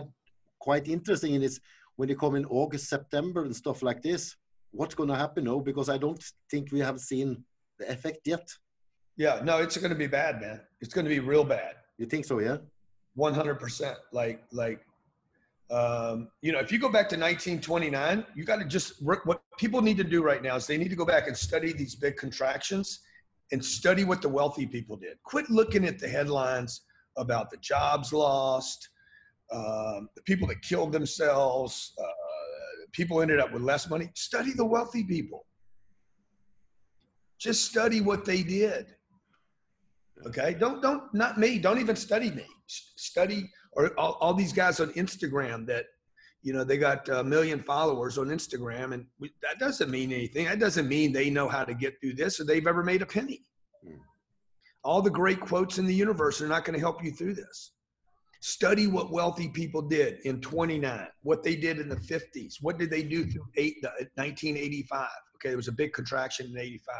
quite 0.68 0.86
interesting 0.88 1.34
in 1.34 1.42
is 1.42 1.60
when 1.96 2.08
they 2.08 2.14
come 2.14 2.34
in 2.36 2.46
August, 2.46 2.88
September, 2.88 3.40
and 3.44 3.54
stuff 3.54 3.82
like 3.82 4.00
this 4.02 4.36
what's 4.74 4.94
going 4.94 5.08
to 5.08 5.16
happen 5.24 5.44
now 5.44 5.60
because 5.60 5.88
I 5.88 5.98
don't 5.98 6.22
think 6.50 6.72
we 6.72 6.80
have 6.80 6.98
seen 7.00 7.44
the 7.78 7.90
effect 7.90 8.20
yet. 8.26 8.46
Yeah, 9.16 9.40
no, 9.44 9.58
it's 9.58 9.76
going 9.76 9.92
to 9.92 10.02
be 10.06 10.08
bad, 10.08 10.40
man. 10.40 10.60
It's 10.80 10.92
going 10.92 11.04
to 11.04 11.14
be 11.16 11.20
real 11.20 11.44
bad. 11.44 11.74
You 11.98 12.06
think 12.06 12.24
so? 12.24 12.40
Yeah. 12.40 12.58
One 13.14 13.32
hundred 13.32 13.60
percent. 13.60 13.96
Like, 14.12 14.42
like, 14.50 14.80
um, 15.70 16.28
you 16.42 16.50
know, 16.52 16.58
if 16.58 16.72
you 16.72 16.80
go 16.80 16.88
back 16.88 17.08
to 17.10 17.16
1929, 17.16 18.26
you 18.34 18.44
got 18.44 18.58
to 18.58 18.64
just 18.64 19.00
what 19.02 19.40
people 19.56 19.80
need 19.80 19.96
to 19.98 20.04
do 20.04 20.20
right 20.22 20.42
now 20.42 20.56
is 20.56 20.66
they 20.66 20.76
need 20.76 20.90
to 20.90 20.96
go 20.96 21.06
back 21.06 21.28
and 21.28 21.36
study 21.36 21.72
these 21.72 21.94
big 21.94 22.16
contractions 22.16 23.00
and 23.52 23.64
study 23.64 24.02
what 24.02 24.20
the 24.20 24.28
wealthy 24.28 24.66
people 24.66 24.96
did. 24.96 25.16
Quit 25.22 25.48
looking 25.48 25.84
at 25.84 26.00
the 26.00 26.08
headlines 26.08 26.80
about 27.16 27.50
the 27.50 27.56
jobs 27.58 28.12
lost, 28.12 28.88
um, 29.52 30.08
the 30.14 30.22
people 30.22 30.48
that 30.48 30.62
killed 30.62 30.92
themselves. 30.92 31.92
Uh, 32.00 32.06
people 32.92 33.20
ended 33.20 33.40
up 33.40 33.52
with 33.52 33.62
less 33.62 33.88
money. 33.90 34.10
Study 34.14 34.52
the 34.52 34.64
wealthy 34.64 35.04
people. 35.04 35.46
Just 37.38 37.64
study 37.66 38.00
what 38.00 38.24
they 38.24 38.42
did. 38.42 38.86
Okay, 40.26 40.54
don't 40.58 40.80
don't 40.80 41.12
not 41.12 41.38
me. 41.38 41.58
Don't 41.58 41.78
even 41.80 41.96
study 41.96 42.30
me. 42.30 42.46
Study 42.66 43.50
or 43.72 43.92
all, 43.98 44.16
all 44.20 44.34
these 44.34 44.52
guys 44.52 44.80
on 44.80 44.90
Instagram 44.92 45.66
that 45.66 45.86
you 46.42 46.52
know 46.52 46.64
they 46.64 46.78
got 46.78 47.08
a 47.08 47.22
million 47.22 47.62
followers 47.62 48.16
on 48.16 48.28
Instagram, 48.28 48.94
and 48.94 49.06
we, 49.18 49.30
that 49.42 49.58
doesn't 49.58 49.90
mean 49.90 50.12
anything. 50.12 50.46
That 50.46 50.60
doesn't 50.60 50.88
mean 50.88 51.12
they 51.12 51.28
know 51.30 51.48
how 51.48 51.64
to 51.64 51.74
get 51.74 52.00
through 52.00 52.14
this 52.14 52.40
or 52.40 52.44
they've 52.44 52.66
ever 52.66 52.82
made 52.82 53.02
a 53.02 53.06
penny. 53.06 53.44
Hmm. 53.82 53.96
All 54.84 55.02
the 55.02 55.10
great 55.10 55.40
quotes 55.40 55.78
in 55.78 55.86
the 55.86 55.94
universe 55.94 56.40
are 56.40 56.48
not 56.48 56.64
going 56.64 56.74
to 56.74 56.80
help 56.80 57.04
you 57.04 57.10
through 57.10 57.34
this. 57.34 57.72
Study 58.46 58.86
what 58.86 59.10
wealthy 59.10 59.48
people 59.48 59.80
did 59.80 60.18
in 60.26 60.38
29, 60.38 61.06
what 61.22 61.42
they 61.42 61.56
did 61.56 61.78
in 61.78 61.88
the 61.88 61.96
50s, 61.96 62.56
what 62.60 62.76
did 62.76 62.90
they 62.90 63.02
do 63.02 63.24
through 63.24 63.46
eight, 63.56 63.80
the, 63.80 63.88
1985. 64.16 65.08
Okay, 65.36 65.48
there 65.48 65.56
was 65.56 65.68
a 65.68 65.72
big 65.72 65.94
contraction 65.94 66.48
in 66.48 66.58
85. 66.58 66.94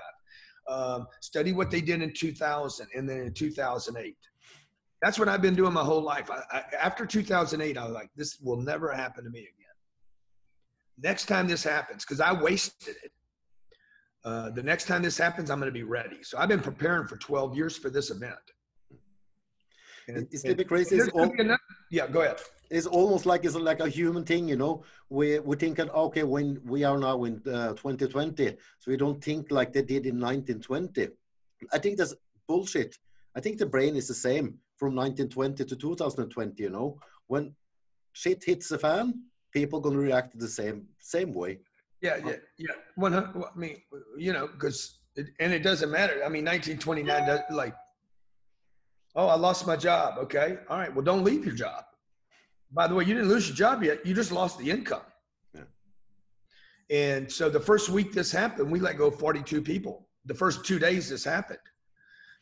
Um, 0.66 1.07
study 1.20 1.52
what 1.52 1.70
they 1.70 1.83
did 1.83 2.00
in 2.00 2.14
2000 2.14 2.87
and 2.94 3.07
then 3.07 3.18
in 3.18 3.35
2008. 3.35 4.16
That's 5.02 5.18
what 5.18 5.28
I've 5.28 5.42
been 5.42 5.54
doing 5.54 5.74
my 5.74 5.85
whole 5.85 6.00
life. 6.00 6.30
I, 6.30 6.44
I, 6.50 6.62
after 6.80 7.04
2008, 7.04 7.76
I 7.76 7.85
was 7.85 7.92
like, 7.92 8.09
this 8.16 8.38
will 8.40 8.62
never 8.62 8.90
happen 8.90 9.22
to 9.24 9.28
me 9.28 9.40
again. 9.40 9.50
Next 11.02 11.26
time 11.26 11.46
this 11.46 11.62
happens, 11.62 12.07
because 12.07 12.22
I 12.22 12.33
wasted 12.33 12.96
it. 13.04 13.12
Uh, 14.24 14.48
the 14.48 14.62
next 14.62 14.87
time 14.87 15.02
this 15.02 15.18
happens, 15.18 15.50
I'm 15.50 15.59
going 15.61 15.70
to 15.70 15.78
be 15.78 15.83
ready. 15.83 16.22
So 16.22 16.38
I've 16.38 16.48
been 16.48 16.61
preparing 16.61 17.07
for 17.07 17.18
12 17.18 17.54
years 17.54 17.76
for 17.76 17.90
this 17.90 18.11
event. 18.11 18.53
And- 20.08 20.28
It's 20.30 20.44
a 20.44 20.48
little 20.48 20.58
bit 20.58 20.68
crazy. 20.68 20.96
It's, 20.96 21.08
gonna 21.08 21.24
al- 21.24 21.32
be 21.32 21.40
another- 21.42 21.60
yeah, 21.90 22.06
go 22.06 22.20
ahead. 22.22 22.40
it's 22.70 22.86
almost 22.86 23.24
like 23.26 23.44
it's 23.44 23.54
like 23.54 23.80
a 23.80 23.88
human 23.88 24.24
thing, 24.24 24.48
you 24.48 24.56
know. 24.56 24.84
We 25.08 25.38
we 25.40 25.56
thinking, 25.56 25.88
okay, 25.90 26.24
when 26.24 26.60
we 26.64 26.84
are 26.84 26.98
now 26.98 27.24
in 27.24 27.34
uh, 27.46 27.72
2020, 27.74 28.56
so 28.80 28.90
we 28.90 28.96
don't 28.96 29.22
think 29.22 29.50
like 29.50 29.72
they 29.72 29.82
did 29.82 30.06
in 30.06 30.16
1920. 30.20 31.08
I 31.72 31.78
think 31.78 31.98
that's 31.98 32.14
bullshit. 32.48 32.96
I 33.36 33.40
think 33.40 33.58
the 33.58 33.66
brain 33.66 33.96
is 33.96 34.06
the 34.08 34.14
same 34.28 34.46
from 34.76 34.94
1920 34.94 35.64
to 35.64 35.76
2020. 35.76 36.62
You 36.62 36.70
know, 36.70 36.98
when 37.26 37.54
shit 38.12 38.44
hits 38.44 38.68
the 38.68 38.78
fan, 38.78 39.06
people 39.52 39.80
gonna 39.80 39.98
react 39.98 40.38
the 40.38 40.48
same 40.48 40.86
same 40.98 41.32
way. 41.32 41.60
Yeah, 42.02 42.16
yeah, 42.26 42.36
yeah. 42.58 42.74
One 42.96 43.12
hundred. 43.12 43.44
I 43.54 43.58
mean, 43.58 43.76
you 44.18 44.32
know, 44.34 44.46
because 44.48 44.98
and 45.40 45.52
it 45.52 45.62
doesn't 45.62 45.90
matter. 45.90 46.16
I 46.26 46.28
mean, 46.28 46.44
1929 46.44 47.26
does 47.26 47.40
like. 47.50 47.74
Oh, 49.14 49.29
I 49.29 49.37
lost 49.37 49.66
my 49.66 49.77
job. 49.77 50.18
Okay, 50.18 50.59
all 50.68 50.79
right. 50.79 50.92
Well, 50.92 51.05
don't 51.05 51.24
leave 51.24 51.44
your 51.44 51.55
job. 51.55 51.85
By 52.72 52.88
the 52.88 52.94
way, 52.94 53.05
you 53.05 53.14
didn't 53.14 53.29
lose 53.29 53.46
your 53.46 53.57
job 53.57 53.85
yet. 53.85 54.05
You 54.05 54.14
just 54.14 54.33
lost 54.33 54.59
the 54.59 54.68
income. 54.70 55.03
Yeah. 55.55 55.62
And 56.90 57.31
so 57.31 57.48
the 57.48 57.61
first 57.61 57.88
week 57.88 58.12
this 58.12 58.33
happened, 58.33 58.70
we 58.70 58.81
let 58.81 58.98
go 58.98 59.07
of 59.07 59.18
42 59.18 59.62
people. 59.62 60.09
The 60.27 60.35
first 60.35 60.64
two 60.64 60.79
days 60.79 61.09
this 61.09 61.22
happened. 61.24 61.61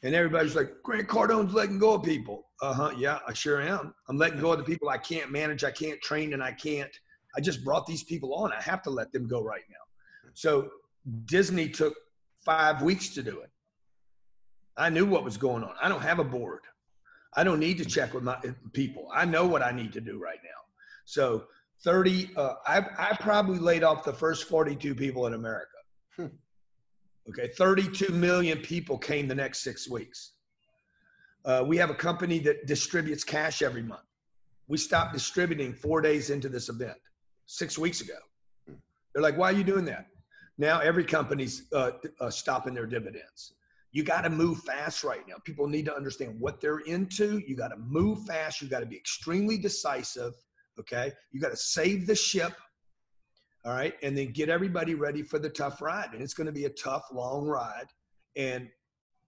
And 0.02 0.14
everybody's 0.14 0.56
like, 0.56 0.72
Grant 0.82 1.06
Cardone's 1.06 1.54
letting 1.54 1.78
go 1.78 1.94
of 1.94 2.02
people. 2.02 2.46
Uh 2.60 2.72
huh. 2.72 2.90
Yeah, 2.96 3.18
I 3.28 3.34
sure 3.34 3.60
am. 3.60 3.94
I'm 4.08 4.16
letting 4.16 4.40
go 4.40 4.52
of 4.52 4.58
the 4.58 4.64
people 4.64 4.88
I 4.88 4.98
can't 4.98 5.30
manage, 5.30 5.62
I 5.64 5.70
can't 5.70 6.00
train, 6.00 6.32
and 6.32 6.42
I 6.42 6.52
can't. 6.52 6.90
I 7.36 7.40
just 7.40 7.64
brought 7.64 7.86
these 7.86 8.02
people 8.02 8.34
on. 8.34 8.52
I 8.52 8.60
have 8.60 8.82
to 8.82 8.90
let 8.90 9.12
them 9.12 9.28
go 9.28 9.42
right 9.42 9.62
now. 9.70 9.76
So 10.34 10.70
Disney 11.26 11.68
took 11.68 11.94
five 12.44 12.82
weeks 12.82 13.10
to 13.10 13.22
do 13.22 13.40
it. 13.40 13.50
I 14.76 14.88
knew 14.88 15.06
what 15.06 15.24
was 15.24 15.36
going 15.36 15.62
on. 15.62 15.74
I 15.82 15.88
don't 15.88 16.02
have 16.02 16.18
a 16.18 16.24
board. 16.24 16.60
I 17.34 17.44
don't 17.44 17.58
need 17.58 17.78
to 17.78 17.84
check 17.84 18.14
with 18.14 18.22
my 18.22 18.38
people. 18.72 19.08
I 19.14 19.24
know 19.24 19.46
what 19.46 19.62
I 19.62 19.72
need 19.72 19.92
to 19.94 20.00
do 20.00 20.18
right 20.18 20.38
now. 20.42 20.50
So 21.04 21.44
30, 21.84 22.30
uh, 22.36 22.54
I, 22.66 22.78
I 22.98 23.16
probably 23.20 23.58
laid 23.58 23.82
off 23.82 24.04
the 24.04 24.12
first 24.12 24.48
42 24.48 24.94
people 24.94 25.26
in 25.26 25.34
America. 25.34 25.66
Hmm. 26.16 26.26
Okay, 27.28 27.48
32 27.56 28.12
million 28.12 28.58
people 28.58 28.98
came 28.98 29.28
the 29.28 29.34
next 29.34 29.60
six 29.60 29.88
weeks. 29.88 30.32
Uh, 31.44 31.64
we 31.66 31.76
have 31.76 31.90
a 31.90 31.94
company 31.94 32.38
that 32.40 32.66
distributes 32.66 33.24
cash 33.24 33.62
every 33.62 33.82
month. 33.82 34.02
We 34.68 34.78
stopped 34.78 35.12
distributing 35.12 35.72
four 35.72 36.00
days 36.00 36.30
into 36.30 36.48
this 36.48 36.68
event, 36.68 36.98
six 37.46 37.76
weeks 37.78 38.00
ago. 38.00 38.14
They're 39.12 39.22
like, 39.22 39.36
why 39.36 39.50
are 39.50 39.56
you 39.56 39.64
doing 39.64 39.84
that? 39.86 40.06
Now 40.58 40.80
every 40.80 41.04
company's 41.04 41.64
uh, 41.72 41.92
uh, 42.20 42.30
stopping 42.30 42.74
their 42.74 42.86
dividends. 42.86 43.54
You 43.92 44.02
got 44.02 44.22
to 44.22 44.30
move 44.30 44.58
fast 44.60 45.04
right 45.04 45.20
now. 45.28 45.34
People 45.44 45.68
need 45.68 45.84
to 45.84 45.94
understand 45.94 46.40
what 46.40 46.60
they're 46.60 46.78
into. 46.80 47.42
You 47.46 47.54
got 47.54 47.68
to 47.68 47.76
move 47.76 48.24
fast. 48.24 48.62
You 48.62 48.68
got 48.68 48.80
to 48.80 48.86
be 48.86 48.96
extremely 48.96 49.58
decisive. 49.58 50.32
Okay. 50.80 51.12
You 51.30 51.40
got 51.40 51.50
to 51.50 51.56
save 51.56 52.06
the 52.06 52.14
ship. 52.14 52.54
All 53.66 53.74
right. 53.74 53.94
And 54.02 54.16
then 54.16 54.32
get 54.32 54.48
everybody 54.48 54.94
ready 54.94 55.22
for 55.22 55.38
the 55.38 55.50
tough 55.50 55.82
ride. 55.82 56.08
And 56.14 56.22
it's 56.22 56.32
going 56.32 56.46
to 56.46 56.52
be 56.52 56.64
a 56.64 56.70
tough, 56.70 57.04
long 57.12 57.46
ride. 57.46 57.86
And 58.34 58.68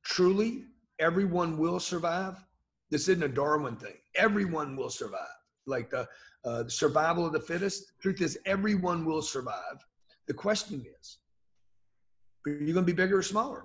truly, 0.03 0.65
everyone 0.99 1.59
will 1.59 1.79
survive. 1.79 2.43
This 2.91 3.09
isn't 3.09 3.23
a 3.23 3.29
Darwin 3.29 3.77
thing. 3.77 3.97
Everyone 4.17 4.77
will 4.77 4.91
survive. 4.91 5.29
Like 5.67 5.91
the 5.91 6.09
uh, 6.47 6.65
survival 6.69 7.27
of 7.27 7.33
the 7.33 7.41
fittest. 7.41 7.93
Truth 8.01 8.23
is, 8.23 8.39
everyone 8.47 9.05
will 9.05 9.23
survive. 9.23 9.85
The 10.27 10.35
question 10.35 10.85
is, 11.01 11.19
are 12.47 12.51
you 12.51 12.73
going 12.73 12.87
to 12.87 12.93
be 12.93 12.97
bigger 12.97 13.19
or 13.19 13.23
smaller? 13.23 13.65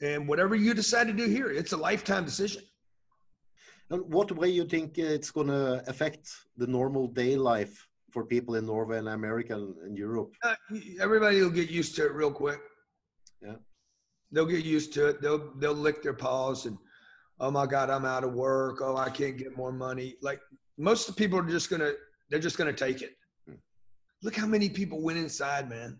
And 0.00 0.28
whatever 0.28 0.54
you 0.54 0.74
decide 0.74 1.08
to 1.08 1.12
do 1.12 1.26
here, 1.26 1.50
it's 1.50 1.72
a 1.72 1.76
lifetime 1.76 2.24
decision. 2.24 2.62
And 3.90 4.02
what 4.12 4.30
way 4.32 4.48
you 4.48 4.64
think 4.64 4.98
it's 4.98 5.30
gonna 5.30 5.82
affect 5.86 6.28
the 6.56 6.66
normal 6.66 7.08
day 7.08 7.36
life 7.36 7.86
for 8.12 8.24
people 8.24 8.54
in 8.54 8.66
Norway 8.66 8.98
and 8.98 9.08
America 9.08 9.54
and, 9.54 9.76
and 9.78 9.96
Europe? 9.96 10.32
Uh, 10.42 10.54
everybody 11.00 11.40
will 11.40 11.50
get 11.50 11.70
used 11.70 11.96
to 11.96 12.04
it 12.06 12.12
real 12.12 12.30
quick. 12.30 12.60
Yeah. 13.42 13.56
They'll 14.30 14.46
get 14.46 14.64
used 14.64 14.92
to 14.94 15.08
it. 15.08 15.22
They'll 15.22 15.52
they'll 15.56 15.72
lick 15.72 16.02
their 16.02 16.14
paws 16.14 16.66
and, 16.66 16.76
oh 17.40 17.50
my 17.50 17.66
God, 17.66 17.88
I'm 17.88 18.04
out 18.04 18.24
of 18.24 18.34
work. 18.34 18.80
Oh, 18.82 18.96
I 18.96 19.08
can't 19.08 19.38
get 19.38 19.56
more 19.56 19.72
money. 19.72 20.16
Like 20.22 20.40
most 20.76 21.08
of 21.08 21.14
the 21.14 21.18
people 21.18 21.38
are 21.38 21.48
just 21.48 21.70
gonna 21.70 21.92
they're 22.28 22.38
just 22.38 22.58
gonna 22.58 22.72
take 22.72 23.00
it. 23.02 23.16
Hmm. 23.46 23.54
Look 24.22 24.36
how 24.36 24.46
many 24.46 24.68
people 24.68 25.02
went 25.02 25.18
inside, 25.18 25.68
man. 25.68 25.98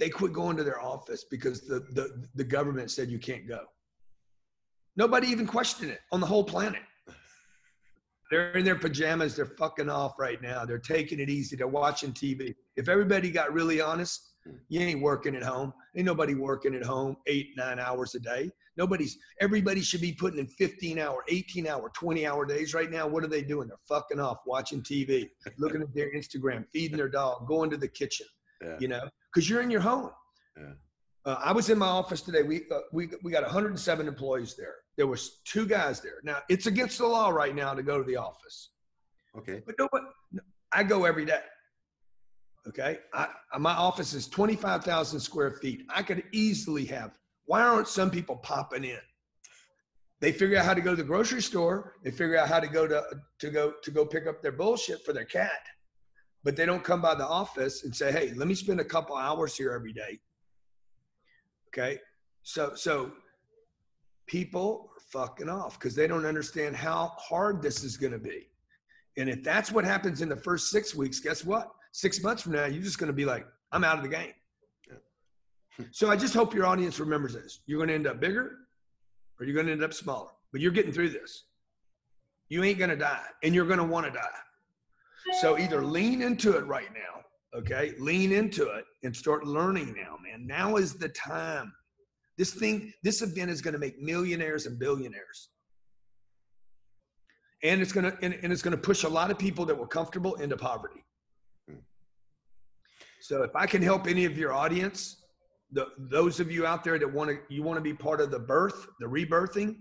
They 0.00 0.08
quit 0.08 0.32
going 0.32 0.56
to 0.56 0.64
their 0.64 0.80
office 0.80 1.24
because 1.24 1.60
the 1.60 1.80
the, 1.92 2.26
the 2.34 2.44
government 2.44 2.90
said 2.90 3.08
you 3.10 3.18
can't 3.20 3.46
go. 3.46 3.60
Nobody 4.96 5.28
even 5.28 5.46
questioned 5.46 5.90
it 5.92 6.00
on 6.10 6.20
the 6.20 6.26
whole 6.26 6.42
planet. 6.42 6.82
They're 8.30 8.52
in 8.52 8.64
their 8.64 8.76
pajamas. 8.76 9.36
They're 9.36 9.44
fucking 9.44 9.90
off 9.90 10.14
right 10.18 10.40
now. 10.40 10.64
They're 10.64 10.78
taking 10.78 11.20
it 11.20 11.28
easy. 11.28 11.56
They're 11.56 11.66
watching 11.66 12.12
TV. 12.12 12.54
If 12.76 12.88
everybody 12.88 13.30
got 13.30 13.52
really 13.52 13.80
honest, 13.80 14.30
you 14.68 14.80
ain't 14.80 15.02
working 15.02 15.34
at 15.36 15.42
home. 15.42 15.72
Ain't 15.96 16.06
nobody 16.06 16.34
working 16.34 16.74
at 16.74 16.84
home 16.84 17.16
eight, 17.26 17.48
nine 17.56 17.78
hours 17.78 18.14
a 18.14 18.20
day. 18.20 18.50
Nobody's, 18.76 19.18
everybody 19.40 19.80
should 19.80 20.00
be 20.00 20.12
putting 20.12 20.38
in 20.38 20.46
15 20.46 20.98
hour, 20.98 21.24
18 21.28 21.66
hour, 21.66 21.90
20 21.92 22.26
hour 22.26 22.46
days 22.46 22.72
right 22.72 22.90
now. 22.90 23.06
What 23.06 23.24
are 23.24 23.28
they 23.28 23.42
doing? 23.42 23.68
They're 23.68 23.76
fucking 23.88 24.20
off, 24.20 24.38
watching 24.46 24.80
TV, 24.82 25.28
looking 25.58 25.82
at 25.82 25.92
their 25.92 26.14
Instagram, 26.14 26.64
feeding 26.72 26.96
their 26.96 27.08
dog, 27.08 27.46
going 27.48 27.68
to 27.70 27.76
the 27.76 27.88
kitchen, 27.88 28.26
Yeah. 28.62 28.76
you 28.80 28.88
know, 28.88 29.08
because 29.32 29.48
you're 29.48 29.62
in 29.62 29.70
your 29.70 29.80
home. 29.80 30.10
Yeah. 30.56 30.72
Uh, 31.26 31.36
I 31.38 31.52
was 31.52 31.68
in 31.68 31.78
my 31.78 31.86
office 31.86 32.22
today. 32.22 32.42
We, 32.42 32.62
uh, 32.72 32.78
we, 32.92 33.10
we 33.22 33.30
got 33.30 33.42
107 33.42 34.08
employees 34.08 34.54
there. 34.56 34.76
There 34.96 35.06
was 35.06 35.40
two 35.44 35.66
guys 35.66 36.00
there. 36.00 36.20
Now 36.22 36.38
it's 36.48 36.66
against 36.66 36.98
the 36.98 37.06
law 37.06 37.28
right 37.28 37.54
now 37.54 37.74
to 37.74 37.82
go 37.82 37.98
to 37.98 38.04
the 38.04 38.16
office. 38.16 38.70
Okay. 39.36 39.62
But 39.64 39.76
no, 39.78 39.88
but 39.92 40.02
I 40.72 40.82
go 40.82 41.04
every 41.04 41.24
day. 41.24 41.42
Okay, 42.68 42.98
I, 43.14 43.28
my 43.58 43.72
office 43.72 44.12
is 44.12 44.28
twenty 44.28 44.54
five 44.54 44.84
thousand 44.84 45.20
square 45.20 45.50
feet. 45.50 45.86
I 45.88 46.02
could 46.02 46.22
easily 46.32 46.84
have. 46.86 47.12
Why 47.46 47.62
aren't 47.62 47.88
some 47.88 48.10
people 48.10 48.36
popping 48.36 48.84
in? 48.84 48.98
They 50.20 50.30
figure 50.30 50.58
out 50.58 50.66
how 50.66 50.74
to 50.74 50.82
go 50.82 50.90
to 50.90 50.96
the 50.96 51.02
grocery 51.02 51.40
store. 51.40 51.94
They 52.04 52.10
figure 52.10 52.36
out 52.36 52.48
how 52.48 52.60
to 52.60 52.68
go 52.68 52.86
to 52.86 53.02
to 53.38 53.50
go 53.50 53.72
to 53.82 53.90
go 53.90 54.04
pick 54.04 54.26
up 54.26 54.42
their 54.42 54.52
bullshit 54.52 55.04
for 55.04 55.14
their 55.14 55.24
cat, 55.24 55.62
but 56.44 56.56
they 56.56 56.66
don't 56.66 56.84
come 56.84 57.02
by 57.02 57.14
the 57.14 57.26
office 57.26 57.84
and 57.84 57.94
say, 57.94 58.12
"Hey, 58.12 58.32
let 58.34 58.48
me 58.48 58.54
spend 58.54 58.80
a 58.80 58.84
couple 58.84 59.16
hours 59.16 59.56
here 59.56 59.72
every 59.72 59.92
day." 59.92 60.20
Okay, 61.68 61.98
so 62.42 62.74
so 62.74 63.12
people 64.26 64.90
are 64.94 65.00
fucking 65.10 65.48
off 65.48 65.78
because 65.78 65.94
they 65.94 66.06
don't 66.06 66.24
understand 66.24 66.76
how 66.76 67.12
hard 67.18 67.60
this 67.60 67.82
is 67.82 67.96
going 67.96 68.12
to 68.12 68.18
be. 68.18 68.48
And 69.16 69.28
if 69.28 69.42
that's 69.42 69.72
what 69.72 69.84
happens 69.84 70.22
in 70.22 70.28
the 70.28 70.36
first 70.36 70.70
six 70.70 70.94
weeks, 70.94 71.18
guess 71.18 71.44
what? 71.44 71.72
Six 71.92 72.22
months 72.22 72.42
from 72.42 72.52
now, 72.52 72.66
you're 72.66 72.82
just 72.82 72.98
going 72.98 73.08
to 73.08 73.12
be 73.12 73.24
like, 73.24 73.44
I'm 73.72 73.82
out 73.82 73.96
of 73.96 74.04
the 74.04 74.08
game. 74.08 74.32
So 75.90 76.10
I 76.10 76.16
just 76.16 76.34
hope 76.34 76.54
your 76.54 76.66
audience 76.66 77.00
remembers 77.00 77.34
this. 77.34 77.60
You're 77.66 77.78
going 77.78 77.88
to 77.88 77.94
end 77.94 78.06
up 78.06 78.20
bigger 78.20 78.58
or 79.38 79.46
you're 79.46 79.54
going 79.54 79.66
to 79.66 79.72
end 79.72 79.82
up 79.82 79.94
smaller, 79.94 80.30
but 80.52 80.60
you're 80.60 80.72
getting 80.72 80.92
through 80.92 81.10
this. 81.10 81.44
You 82.48 82.62
ain't 82.64 82.78
going 82.78 82.90
to 82.90 82.96
die 82.96 83.24
and 83.42 83.54
you're 83.54 83.66
going 83.66 83.78
to 83.78 83.84
want 83.84 84.06
to 84.06 84.12
die. 84.12 84.28
So 85.40 85.58
either 85.58 85.84
lean 85.84 86.22
into 86.22 86.56
it 86.56 86.66
right 86.66 86.88
now, 86.92 87.58
okay? 87.58 87.94
Lean 87.98 88.32
into 88.32 88.68
it 88.70 88.84
and 89.02 89.14
start 89.14 89.46
learning 89.46 89.94
now, 89.94 90.16
man. 90.22 90.46
Now 90.46 90.76
is 90.76 90.94
the 90.94 91.08
time. 91.10 91.72
This 92.38 92.54
thing, 92.54 92.92
this 93.02 93.22
event 93.22 93.50
is 93.50 93.60
going 93.60 93.74
to 93.74 93.78
make 93.78 94.00
millionaires 94.00 94.66
and 94.66 94.78
billionaires 94.78 95.50
and 97.62 97.82
it's 97.82 97.92
gonna 97.92 98.16
and, 98.22 98.38
and 98.42 98.52
it's 98.52 98.62
gonna 98.62 98.76
push 98.76 99.04
a 99.04 99.08
lot 99.08 99.30
of 99.30 99.38
people 99.38 99.66
that 99.66 99.76
were 99.76 99.86
comfortable 99.86 100.34
into 100.36 100.56
poverty. 100.56 101.04
Hmm. 101.68 101.80
So 103.20 103.42
if 103.42 103.54
I 103.54 103.66
can 103.66 103.82
help 103.82 104.06
any 104.06 104.24
of 104.24 104.38
your 104.38 104.54
audience 104.54 105.20
the 105.72 105.86
those 105.98 106.40
of 106.40 106.50
you 106.50 106.66
out 106.66 106.82
there 106.82 106.98
that 106.98 107.12
want 107.12 107.30
to 107.30 107.38
you 107.48 107.62
want 107.62 107.76
to 107.76 107.82
be 107.82 107.94
part 107.94 108.20
of 108.20 108.30
the 108.30 108.38
birth, 108.38 108.86
the 108.98 109.06
rebirthing, 109.06 109.76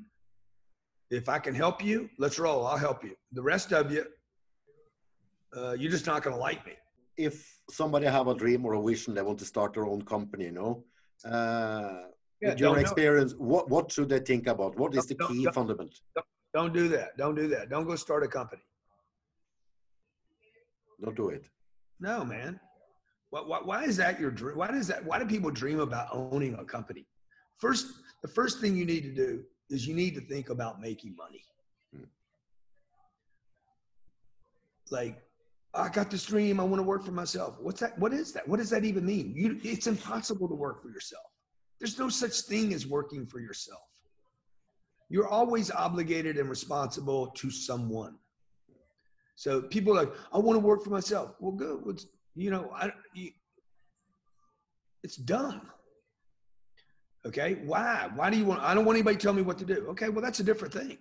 if 1.10 1.28
I 1.30 1.40
can 1.40 1.56
help 1.56 1.84
you, 1.84 2.10
let's 2.20 2.38
roll. 2.38 2.66
I'll 2.66 2.78
help 2.78 3.04
you. 3.04 3.16
The 3.32 3.42
rest 3.42 3.74
of 3.74 3.92
you, 3.92 4.06
uh, 5.56 5.74
you're 5.74 5.92
just 5.92 6.06
not 6.06 6.24
going 6.24 6.36
to 6.36 6.40
like 6.40 6.66
me. 6.66 6.74
If 7.18 7.60
somebody 7.70 8.06
have 8.08 8.28
a 8.28 8.36
dream 8.36 8.66
or 8.66 8.74
a 8.76 8.82
vision, 8.82 9.14
they 9.14 9.22
want 9.22 9.40
to 9.40 9.46
start 9.46 9.74
their 9.74 9.86
own 9.86 10.02
company, 10.04 10.46
you 10.46 10.52
know. 10.52 10.84
Uh, 11.26 12.04
Yeah, 12.42 12.50
with 12.52 12.60
your 12.60 12.74
don't- 12.76 12.82
experience, 12.86 13.34
what 13.38 13.70
what 13.70 13.92
should 13.92 14.08
they 14.14 14.20
think 14.32 14.48
about? 14.48 14.72
What 14.82 14.96
is 14.96 15.06
the 15.08 15.16
Don't- 15.16 15.32
key 15.32 15.44
don't- 15.44 15.54
fundament? 15.54 15.94
Don't 16.54 16.74
do 16.74 16.88
that. 16.96 17.10
Don't 17.18 17.36
do 17.36 17.48
that. 17.54 17.70
Don't 17.70 17.86
go 17.86 17.96
start 17.96 18.24
a 18.24 18.28
company. 18.40 18.64
Don't 21.04 21.16
do 21.24 21.30
it. 21.30 21.44
No, 22.00 22.16
man. 22.26 22.60
Why, 23.32 23.42
why, 23.42 23.60
why 23.70 23.84
is 23.84 23.96
that 23.98 24.20
your 24.20 24.32
dream? 24.32 24.56
Why 24.58 24.70
does 24.72 24.88
that? 24.88 25.04
Why 25.06 25.20
do 25.20 25.26
people 25.26 25.52
dream 25.52 25.80
about 25.82 26.08
owning 26.12 26.54
a 26.56 26.66
company? 26.66 27.04
First, 27.58 27.86
the 28.24 28.28
first 28.40 28.60
thing 28.62 28.76
you 28.76 28.86
need 28.94 29.04
to 29.04 29.14
do 29.26 29.44
is 29.70 29.86
you 29.88 29.94
need 29.94 30.14
to 30.16 30.22
think 30.22 30.50
about 30.50 30.80
making 30.82 31.16
money. 31.16 31.44
Hmm. 31.94 32.06
Like, 34.90 35.22
I 35.74 35.90
got 35.90 36.10
this 36.10 36.26
dream. 36.26 36.60
I 36.60 36.64
want 36.64 36.78
to 36.78 36.84
work 36.84 37.06
for 37.06 37.12
myself. 37.12 37.56
What's 37.60 37.80
that? 37.82 37.98
What 38.00 38.14
is 38.14 38.32
that? 38.34 38.48
What 38.48 38.58
does 38.58 38.70
that 38.72 38.86
even 38.86 39.06
mean? 39.06 39.34
You, 39.36 39.60
it's 39.64 39.88
impossible 39.88 40.48
to 40.48 40.56
work 40.56 40.82
for 40.82 40.90
yourself. 40.90 41.24
There's 41.80 41.98
no 42.00 42.10
such 42.10 42.42
thing 42.42 42.74
as 42.74 42.88
working 42.88 43.26
for 43.26 43.40
yourself. 43.40 43.82
You're 45.10 45.28
always 45.28 45.72
obligated 45.72 46.38
and 46.38 46.50
responsible 46.50 47.28
to 47.28 47.50
someone. 47.50 48.16
So 49.36 49.62
people 49.62 49.94
are 49.94 50.06
like, 50.06 50.14
I 50.34 50.38
want 50.40 50.56
to 50.60 50.66
work 50.66 50.84
for 50.84 50.90
myself. 50.90 51.36
Well, 51.40 51.54
good. 51.54 51.80
What's 51.84 52.08
you 52.36 52.52
know, 52.52 52.72
I 52.76 52.92
you, 53.14 53.32
it's 55.04 55.16
dumb. 55.16 55.62
Okay, 57.26 57.60
why? 57.66 58.10
Why 58.16 58.30
do 58.30 58.38
you 58.38 58.46
want? 58.46 58.62
I 58.62 58.74
don't 58.74 58.86
want 58.86 58.98
anybody 58.98 59.18
to 59.18 59.22
tell 59.22 59.34
me 59.34 59.42
what 59.42 59.58
to 59.60 59.66
do. 59.66 59.88
Okay, 59.90 60.10
well 60.10 60.24
that's 60.24 60.40
a 60.40 60.44
different 60.44 60.74
thing. 60.74 60.98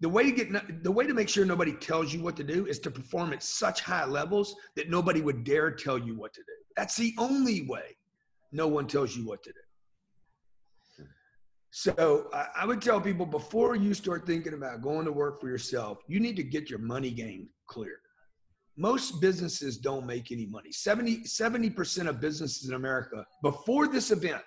The 0.00 0.08
way 0.08 0.30
to 0.30 0.32
get 0.32 0.82
the 0.82 0.90
way 0.90 1.06
to 1.06 1.14
make 1.14 1.28
sure 1.28 1.44
nobody 1.44 1.72
tells 1.72 2.12
you 2.12 2.22
what 2.22 2.36
to 2.36 2.44
do 2.44 2.66
is 2.66 2.78
to 2.80 2.90
perform 2.90 3.32
at 3.32 3.42
such 3.42 3.80
high 3.80 4.04
levels 4.04 4.54
that 4.76 4.90
nobody 4.90 5.20
would 5.20 5.44
dare 5.44 5.70
tell 5.70 5.98
you 5.98 6.16
what 6.16 6.34
to 6.34 6.40
do. 6.40 6.52
That's 6.76 6.96
the 6.96 7.14
only 7.18 7.62
way. 7.66 7.96
No 8.52 8.68
one 8.68 8.86
tells 8.86 9.16
you 9.16 9.24
what 9.26 9.42
to 9.44 9.50
do. 9.52 11.04
So 11.76 12.30
I, 12.32 12.64
would 12.64 12.80
tell 12.80 13.00
people 13.00 13.26
before 13.26 13.74
you 13.74 13.94
start 13.94 14.26
thinking 14.26 14.54
about 14.54 14.80
going 14.80 15.04
to 15.06 15.10
work 15.10 15.40
for 15.40 15.48
yourself, 15.48 15.98
you 16.06 16.20
need 16.20 16.36
to 16.36 16.44
get 16.44 16.70
your 16.70 16.78
money 16.78 17.10
game 17.10 17.48
clear. 17.66 17.96
Most 18.76 19.20
businesses 19.20 19.76
don't 19.76 20.06
make 20.06 20.30
any 20.30 20.46
money. 20.46 20.70
70, 20.70 21.24
70% 21.24 22.06
of 22.06 22.20
businesses 22.20 22.68
in 22.68 22.76
America 22.76 23.26
before 23.42 23.88
this 23.88 24.12
event 24.12 24.42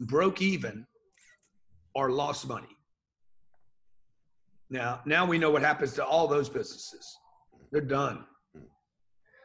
broke 0.00 0.42
even 0.42 0.84
or 1.94 2.10
lost 2.10 2.48
money. 2.48 2.76
Now, 4.74 5.00
now 5.06 5.24
we 5.24 5.38
know 5.38 5.50
what 5.50 5.62
happens 5.62 5.92
to 5.92 6.04
all 6.04 6.26
those 6.26 6.48
businesses. 6.48 7.16
They're 7.70 7.80
done. 7.80 8.24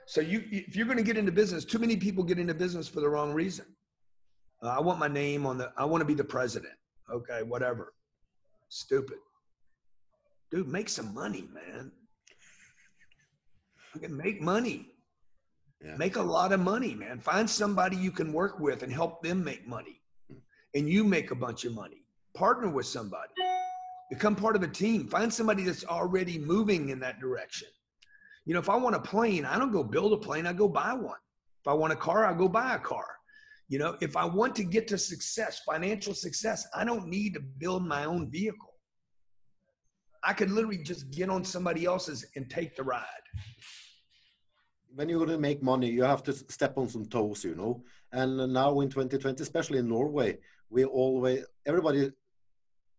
So 0.07 0.21
you, 0.21 0.43
if 0.49 0.75
you're 0.75 0.87
going 0.87 0.97
to 0.97 1.03
get 1.03 1.17
into 1.17 1.31
business, 1.31 1.63
too 1.63 1.77
many 1.77 1.95
people 1.97 2.23
get 2.23 2.39
into 2.39 2.55
business 2.55 2.87
for 2.87 2.99
the 2.99 3.07
wrong 3.07 3.31
reason. 3.31 3.65
Uh, 4.63 4.69
I 4.69 4.79
want 4.79 4.97
my 4.97 5.07
name 5.07 5.45
on 5.45 5.59
the. 5.59 5.71
I 5.77 5.85
want 5.85 6.01
to 6.01 6.05
be 6.05 6.15
the 6.15 6.23
president. 6.23 6.73
Okay, 7.13 7.43
whatever. 7.43 7.93
Stupid. 8.69 9.17
Dude, 10.49 10.67
make 10.67 10.89
some 10.89 11.13
money, 11.13 11.47
man. 11.53 11.91
You 13.93 14.01
can 14.01 14.17
make 14.17 14.41
money. 14.41 14.87
Yeah. 15.85 15.95
Make 15.95 16.15
a 16.15 16.23
lot 16.23 16.53
of 16.53 16.59
money, 16.59 16.95
man. 16.95 17.19
Find 17.19 17.47
somebody 17.47 17.97
you 17.97 18.09
can 18.09 18.33
work 18.33 18.59
with 18.59 18.81
and 18.81 18.91
help 18.91 19.21
them 19.21 19.43
make 19.43 19.67
money. 19.67 20.01
And 20.73 20.89
you 20.89 21.03
make 21.03 21.29
a 21.29 21.35
bunch 21.35 21.65
of 21.65 21.75
money. 21.75 22.03
Partner 22.33 22.69
with 22.69 22.87
somebody. 22.87 23.33
Become 24.10 24.36
part 24.36 24.56
of 24.56 24.63
a 24.63 24.67
team. 24.67 25.08
Find 25.08 25.34
somebody 25.34 25.63
that's 25.63 25.86
already 25.86 26.39
moving 26.39 26.89
in 26.89 27.00
that 27.00 27.19
direction. 27.19 27.67
You 28.45 28.54
know, 28.54 28.60
if 28.60 28.69
I 28.69 28.76
want 28.76 28.95
a 28.95 29.00
plane, 29.00 29.45
I 29.45 29.60
don't 29.60 29.72
go 29.72 29.84
build 29.84 30.13
a 30.13 30.17
plane, 30.17 30.48
I 30.48 30.54
go 30.54 30.67
buy 30.67 30.93
one. 30.93 31.19
If 31.62 31.67
I 31.67 31.74
want 31.74 31.93
a 31.93 31.95
car, 31.95 32.26
I 32.26 32.34
go 32.34 32.48
buy 32.48 32.76
a 32.76 32.80
car. 32.80 33.06
You 33.67 33.78
know, 33.78 33.98
if 34.02 34.17
I 34.17 34.26
want 34.26 34.56
to 34.56 34.63
get 34.63 34.88
to 34.88 34.98
success, 34.98 35.62
financial 35.63 36.15
success, 36.15 36.67
I 36.74 36.84
don't 36.84 37.08
need 37.08 37.36
to 37.36 37.39
build 37.39 37.86
my 37.86 38.06
own 38.06 38.32
vehicle. 38.32 38.74
I 40.24 40.34
could 40.34 40.50
literally 40.50 40.82
just 40.84 41.12
get 41.12 41.30
on 41.30 41.45
somebody 41.45 41.86
else's 41.86 42.26
and 42.36 42.50
take 42.50 42.76
the 42.76 42.84
ride. 42.84 43.06
when 44.95 45.08
you're 45.08 45.19
going 45.19 45.30
to 45.30 45.38
make 45.38 45.62
money, 45.62 45.89
you 45.89 46.04
have 46.04 46.24
to 46.24 46.34
step 46.34 46.78
on 46.78 46.89
some 46.89 47.06
toes, 47.06 47.43
you 47.43 47.56
know. 47.56 47.84
And 48.12 48.41
uh, 48.41 48.48
now 48.48 48.80
in 48.80 48.89
2020, 48.89 49.41
especially 49.43 49.78
in 49.78 49.88
Norway, 49.88 50.39
we 50.69 50.86
always 50.86 51.45
everybody 51.65 52.12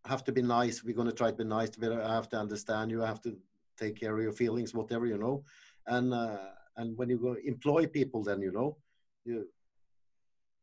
have 0.06 0.24
to 0.24 0.32
be 0.32 0.42
nice. 0.42 0.82
We're 0.82 0.94
going 0.94 1.08
to 1.08 1.14
try 1.14 1.30
to 1.30 1.36
be 1.36 1.44
nice. 1.44 1.70
We 1.78 1.86
have 1.86 2.28
to 2.30 2.38
understand 2.38 2.90
you. 2.90 3.00
Have 3.00 3.20
to 3.22 3.36
take 3.78 3.98
care 3.98 4.16
of 4.16 4.22
your 4.22 4.32
feelings, 4.32 4.74
whatever 4.74 5.06
you 5.06 5.18
know. 5.18 5.44
And 5.86 6.14
uh, 6.14 6.38
and 6.76 6.96
when 6.96 7.08
you 7.10 7.18
go 7.18 7.36
employ 7.44 7.86
people, 7.86 8.22
then 8.22 8.40
you 8.40 8.52
know, 8.52 8.76
you, 9.24 9.46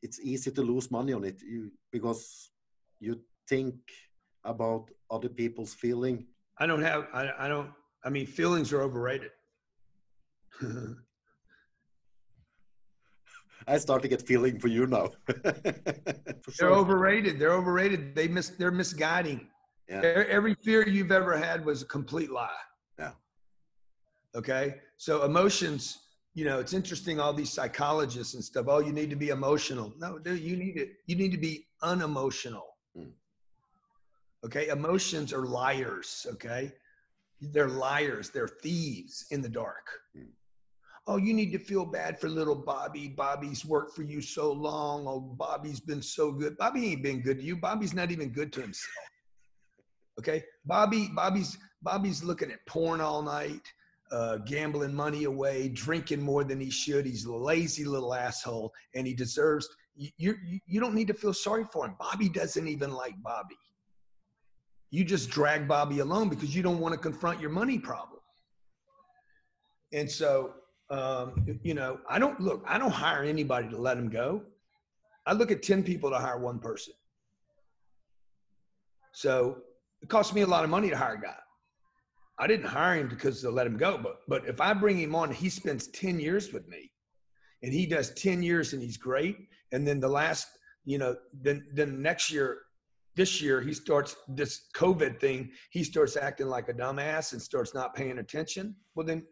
it's 0.02 0.20
easy 0.20 0.52
to 0.52 0.62
lose 0.62 0.90
money 0.90 1.14
on 1.14 1.24
it. 1.24 1.42
You 1.42 1.72
because 1.92 2.52
you 3.00 3.20
think 3.48 3.76
about 4.44 4.90
other 5.12 5.30
people's 5.30 5.74
feeling. 5.74 6.26
I 6.58 6.66
don't 6.66 6.82
have, 6.82 7.08
I, 7.14 7.32
I 7.38 7.48
don't, 7.48 7.70
I 8.04 8.10
mean, 8.10 8.26
feelings 8.26 8.74
are 8.74 8.82
overrated. 8.82 9.32
I 13.68 13.78
start 13.78 14.02
to 14.04 14.08
get 14.08 14.22
feeling 14.22 14.60
for 14.60 14.70
you 14.70 14.88
now. 14.88 15.10
For 15.28 16.52
They're 16.58 16.72
overrated. 16.72 17.38
They're 17.38 17.52
overrated. 17.52 18.16
They 18.16 18.28
miss. 18.30 18.50
They're 18.50 18.72
misguiding. 18.72 19.48
Yeah. 19.90 20.02
Every 20.30 20.56
fear 20.56 20.88
you've 20.88 21.12
ever 21.12 21.38
had 21.38 21.66
was 21.66 21.82
a 21.82 21.86
complete 21.86 22.32
lie. 22.32 22.50
Yeah. 22.98 23.12
Okay. 24.36 24.76
So 24.98 25.24
emotions. 25.24 26.00
You 26.34 26.46
know, 26.46 26.60
it's 26.60 26.74
interesting. 26.74 27.20
All 27.20 27.34
these 27.34 27.52
psychologists 27.52 28.36
and 28.36 28.44
stuff. 28.44 28.68
Oh, 28.70 28.80
you 28.80 28.94
need 28.94 29.10
to 29.10 29.16
be 29.16 29.30
emotional. 29.30 29.94
No, 29.98 30.18
dude, 30.18 30.40
you 30.40 30.56
need 30.56 30.78
it. 30.78 30.92
You 31.08 31.16
need 31.16 31.32
to 31.34 31.38
be 31.38 31.68
unemotional. 31.82 32.76
Mm. 32.98 33.12
Okay. 34.46 34.70
Emotions 34.70 35.34
are 35.34 35.46
liars. 35.46 36.26
Okay. 36.32 36.72
They're 37.42 37.70
liars. 37.70 38.30
They're 38.30 38.48
thieves 38.48 39.26
in 39.32 39.42
the 39.42 39.50
dark. 39.50 39.88
Mm. 40.18 40.28
Oh, 41.10 41.16
you 41.16 41.34
need 41.34 41.54
to 41.54 41.60
feel 41.60 41.86
bad 41.86 42.20
for 42.20 42.28
little 42.28 42.56
Bobby. 42.56 43.08
Bobby's 43.08 43.64
worked 43.64 43.96
for 43.96 44.04
you 44.04 44.22
so 44.22 44.52
long. 44.52 45.08
Oh, 45.08 45.22
Bobby's 45.22 45.80
been 45.80 46.02
so 46.02 46.34
good. 46.34 46.58
Bobby 46.58 46.92
ain't 46.92 47.02
been 47.02 47.22
good 47.22 47.40
to 47.40 47.44
you. 47.46 47.56
Bobby's 47.56 47.94
not 47.94 48.12
even 48.12 48.30
good 48.30 48.52
to 48.54 48.62
himself. 48.62 48.94
Okay, 50.20 50.44
Bobby, 50.66 51.10
Bobby's 51.16 51.58
Bobby's 51.82 52.24
looking 52.24 52.52
at 52.52 52.66
porn 52.68 53.00
all 53.00 53.22
night, 53.22 53.62
uh, 54.12 54.38
gambling 54.38 54.94
money 54.94 55.26
away, 55.26 55.70
drinking 55.70 56.22
more 56.22 56.44
than 56.44 56.60
he 56.60 56.70
should. 56.70 57.06
He's 57.06 57.26
a 57.26 57.34
lazy 57.34 57.86
little 57.86 58.14
asshole, 58.14 58.74
and 58.94 59.08
he 59.08 59.14
deserves. 59.14 59.70
You 59.96 60.10
you, 60.18 60.60
you 60.66 60.80
don't 60.80 60.94
need 60.94 61.08
to 61.08 61.14
feel 61.14 61.34
sorry 61.34 61.66
for 61.72 61.86
him. 61.86 61.96
Bobby 62.00 62.30
doesn't 62.30 62.68
even 62.68 62.92
like 62.92 63.16
Bobby. 63.24 63.56
You 64.90 65.06
just 65.06 65.30
drag 65.30 65.68
Bobby 65.68 66.00
along 66.00 66.30
because 66.30 66.56
you 66.56 66.64
don't 66.64 66.80
want 66.80 66.94
to 66.94 67.00
confront 67.00 67.40
your 67.40 67.50
money 67.50 67.78
problem. 67.78 68.22
And 69.94 70.10
so, 70.10 70.54
um, 70.90 71.60
you 71.64 71.74
know, 71.74 72.00
I 72.10 72.20
don't 72.20 72.40
look. 72.40 72.64
I 72.66 72.78
don't 72.78 72.92
hire 72.92 73.24
anybody 73.24 73.70
to 73.70 73.78
let 73.78 73.98
him 73.98 74.10
go. 74.10 74.44
I 75.26 75.34
look 75.34 75.52
at 75.52 75.62
ten 75.62 75.84
people 75.84 76.10
to 76.10 76.18
hire 76.18 76.40
one 76.40 76.60
person. 76.60 76.94
So 79.12 79.58
it 80.02 80.10
costs 80.10 80.34
me 80.34 80.42
a 80.42 80.48
lot 80.48 80.64
of 80.64 80.70
money 80.70 80.90
to 80.90 80.98
hire 80.98 81.16
a 81.16 81.22
guy. 81.22 81.36
I 82.40 82.48
didn't 82.48 82.68
hire 82.68 82.96
him 83.00 83.08
because 83.08 83.42
to 83.42 83.50
let 83.50 83.66
him 83.66 83.78
go, 83.78 83.98
but 83.98 84.20
but 84.28 84.48
if 84.48 84.62
I 84.62 84.74
bring 84.74 85.00
him 85.00 85.16
on, 85.16 85.32
he 85.32 85.50
spends 85.50 85.88
10 85.88 86.20
years 86.20 86.54
with 86.54 86.68
me 86.68 86.92
and 87.64 87.74
he 87.74 87.86
does 87.86 88.14
10 88.14 88.44
years 88.44 88.74
and 88.74 88.82
he's 88.82 88.98
great. 88.98 89.38
And 89.72 89.88
then 89.88 90.00
the 90.00 90.08
last, 90.08 90.48
you 90.86 90.98
know, 90.98 91.16
then 91.34 91.66
then 91.74 92.02
next 92.02 92.32
year, 92.32 92.60
this 93.16 93.42
year, 93.42 93.60
he 93.60 93.74
starts 93.74 94.16
this 94.28 94.68
COVID 94.76 95.20
thing, 95.20 95.52
he 95.72 95.84
starts 95.84 96.16
acting 96.16 96.48
like 96.48 96.70
a 96.70 96.74
dumbass 96.74 97.34
and 97.34 97.42
starts 97.42 97.74
not 97.74 97.96
paying 97.96 98.20
attention. 98.20 98.76
Well, 98.94 99.06
then 99.06 99.26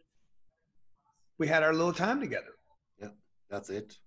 we 1.38 1.48
had 1.48 1.64
our 1.64 1.74
little 1.74 1.94
time 1.94 2.20
together. 2.20 2.54
Yeah, 3.02 3.10
that's 3.50 3.70
it. 3.70 3.98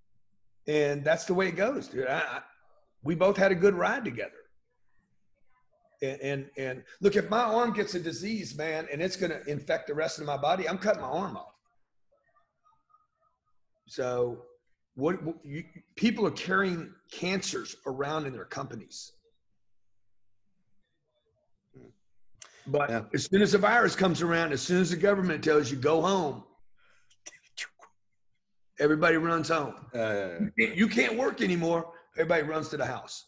And 0.67 1.05
that's 1.05 1.25
the 1.25 1.35
way 1.35 1.49
it 1.49 1.57
goes, 1.57 1.89
dude. 1.89 2.07
I, 2.07 2.19
I, 2.19 2.41
we 3.03 3.15
both 3.15 3.37
had 3.37 3.53
a 3.53 3.55
good 3.55 3.75
ride 3.75 4.05
together. 4.05 4.33
And, 6.01 6.21
and 6.21 6.51
and 6.57 6.85
look, 7.01 7.17
if 7.17 7.29
my 7.29 7.41
arm 7.43 7.73
gets 7.73 7.95
a 7.95 8.01
disease, 8.01 8.57
man, 8.57 8.87
and 8.93 9.03
it's 9.03 9.17
going 9.17 9.33
to 9.33 9.45
infect 9.51 9.89
the 9.89 9.95
rest 9.95 10.21
of 10.21 10.27
my 10.27 10.37
body, 10.37 10.69
I'm 10.69 10.79
cutting 10.79 11.03
my 11.03 11.09
arm 11.09 11.37
off. 11.37 11.55
So, 13.89 14.45
what, 14.95 15.23
what 15.25 15.37
you, 15.45 15.65
people 15.97 16.27
are 16.27 16.33
carrying 16.33 16.93
cancers 17.11 17.75
around 17.87 18.27
in 18.27 18.33
their 18.33 18.45
companies. 18.45 19.13
Hmm. 21.77 21.87
But 22.67 22.91
Yeah. 22.91 23.03
as 23.15 23.25
soon 23.25 23.43
as 23.43 23.53
the 23.53 23.59
virus 23.59 23.97
comes 23.97 24.23
around, 24.23 24.53
as 24.53 24.63
soon 24.63 24.81
as 24.81 24.91
the 24.91 24.97
government 24.97 25.43
tells 25.43 25.71
you 25.71 25.79
go 25.79 26.01
home, 26.01 26.45
everybody 28.81 29.17
runs 29.17 29.49
home 29.49 29.75
Uh, 29.95 30.39
you 30.57 30.89
can't 30.89 31.17
work 31.17 31.41
anymore. 31.43 31.93
Everybody 32.17 32.43
runs 32.43 32.69
to 32.71 32.77
the 32.77 32.87
house. 32.87 33.27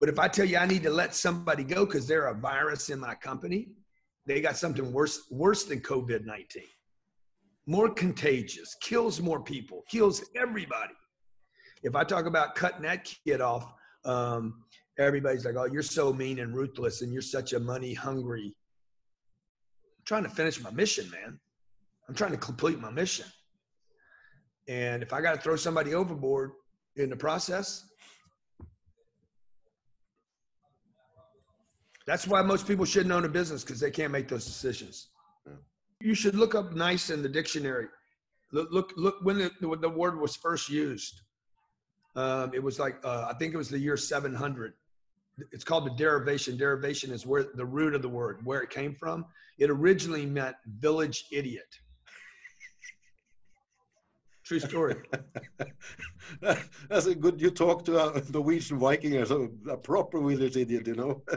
But 0.00 0.08
if 0.08 0.18
I 0.18 0.28
tell 0.28 0.44
you 0.44 0.58
I 0.58 0.66
need 0.66 0.82
to 0.82 0.90
let 0.90 1.14
somebody 1.14 1.64
go 1.64 1.86
because 1.86 2.06
they're 2.06 2.26
a 2.26 2.34
virus 2.34 2.90
in 2.90 2.98
my 3.00 3.14
company, 3.14 3.68
they 4.26 4.40
got 4.40 4.56
something 4.56 4.92
worse 4.92 5.26
worse 5.30 5.64
than 5.64 5.80
COVID 5.80 6.24
nineteen, 6.24 6.72
more 7.66 7.88
contagious, 7.88 8.74
kills 8.82 9.20
more 9.20 9.42
people, 9.42 9.82
kills 9.88 10.22
everybody. 10.36 10.94
If 11.82 11.94
I 11.94 12.04
talk 12.04 12.26
about 12.26 12.54
cutting 12.54 12.82
that 12.82 13.04
kid 13.04 13.40
off, 13.40 13.72
um, 14.04 14.64
everybody's 14.98 15.44
like, 15.44 15.56
"Oh, 15.56 15.66
you're 15.66 15.82
so 15.82 16.12
mean 16.12 16.38
and 16.40 16.54
ruthless, 16.54 17.02
and 17.02 17.12
you're 17.12 17.22
such 17.22 17.52
a 17.52 17.60
money 17.60 17.94
hungry." 17.94 18.54
I'm 19.98 20.04
trying 20.04 20.24
to 20.24 20.30
finish 20.30 20.60
my 20.60 20.70
mission, 20.70 21.08
man. 21.10 21.38
I'm 22.08 22.14
trying 22.14 22.32
to 22.32 22.36
complete 22.38 22.78
my 22.80 22.90
mission. 22.90 23.26
And 24.68 25.02
if 25.02 25.12
I 25.12 25.20
got 25.20 25.34
to 25.34 25.40
throw 25.40 25.56
somebody 25.56 25.94
overboard 25.94 26.52
in 26.96 27.10
the 27.10 27.16
process, 27.16 27.84
that's 32.06 32.26
why 32.26 32.42
most 32.42 32.66
people 32.66 32.84
shouldn't 32.84 33.12
own 33.12 33.24
a 33.24 33.28
business 33.28 33.62
because 33.62 33.80
they 33.80 33.90
can't 33.90 34.12
make 34.12 34.28
those 34.28 34.44
decisions. 34.44 35.08
You 36.00 36.14
should 36.14 36.34
look 36.34 36.54
up 36.54 36.72
nice 36.72 37.10
in 37.10 37.22
the 37.22 37.28
dictionary. 37.28 37.86
Look, 38.52 38.68
look, 38.70 38.92
look 38.96 39.16
when 39.22 39.38
the, 39.38 39.50
when 39.66 39.80
the 39.80 39.88
word 39.88 40.20
was 40.20 40.36
first 40.36 40.68
used. 40.68 41.20
Um, 42.16 42.52
it 42.54 42.62
was 42.62 42.78
like, 42.78 42.96
uh, 43.04 43.26
I 43.30 43.34
think 43.34 43.54
it 43.54 43.56
was 43.56 43.68
the 43.68 43.78
year 43.78 43.96
700. 43.96 44.74
It's 45.50 45.64
called 45.64 45.86
the 45.86 45.94
derivation. 45.96 46.56
Derivation 46.56 47.10
is 47.10 47.26
where 47.26 47.46
the 47.54 47.64
root 47.64 47.94
of 47.94 48.02
the 48.02 48.08
word, 48.08 48.44
where 48.44 48.60
it 48.60 48.70
came 48.70 48.94
from. 48.94 49.26
It 49.58 49.70
originally 49.70 50.26
meant 50.26 50.54
village 50.78 51.24
idiot. 51.32 51.66
True 54.44 54.60
story. 54.60 54.96
That's 56.88 57.06
a 57.06 57.14
good. 57.14 57.40
You 57.40 57.50
talk 57.50 57.84
to 57.86 58.14
a 58.14 58.22
Norwegian 58.30 58.78
Viking 58.78 59.16
as 59.16 59.30
a, 59.30 59.48
a 59.70 59.76
proper 59.76 60.20
village 60.20 60.56
idiot, 60.56 60.86
you 60.86 60.94
know. 60.94 61.22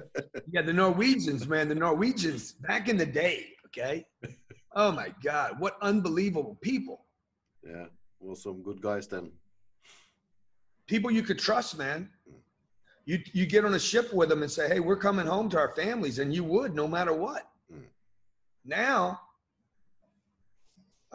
Yeah, 0.49 0.61
the 0.61 0.73
Norwegians, 0.73 1.47
man, 1.47 1.67
the 1.67 1.75
Norwegians 1.75 2.53
back 2.53 2.87
in 2.87 2.95
the 2.97 3.05
day, 3.05 3.47
okay? 3.65 4.05
Oh 4.73 4.91
my 4.91 5.13
God, 5.23 5.59
what 5.59 5.77
unbelievable 5.81 6.57
people. 6.61 7.05
yeah, 7.65 7.85
well, 8.19 8.35
some 8.35 8.61
good 8.63 8.81
guys 8.81 9.07
then. 9.07 9.31
People 10.87 11.11
you 11.11 11.21
could 11.21 11.37
trust, 11.39 11.77
man. 11.77 12.09
You 13.05 13.19
you 13.33 13.45
get 13.45 13.65
on 13.65 13.73
a 13.73 13.79
ship 13.79 14.13
with 14.13 14.29
them 14.29 14.41
and 14.41 14.51
say, 14.51 14.67
"Hey, 14.69 14.79
we're 14.79 14.97
coming 14.97 15.25
home 15.27 15.49
to 15.49 15.57
our 15.57 15.73
families," 15.75 16.19
and 16.19 16.33
you 16.33 16.43
would 16.45 16.73
no 16.73 16.87
matter 16.87 17.13
what. 17.13 17.49
Mm. 17.73 17.83
Now, 18.65 19.19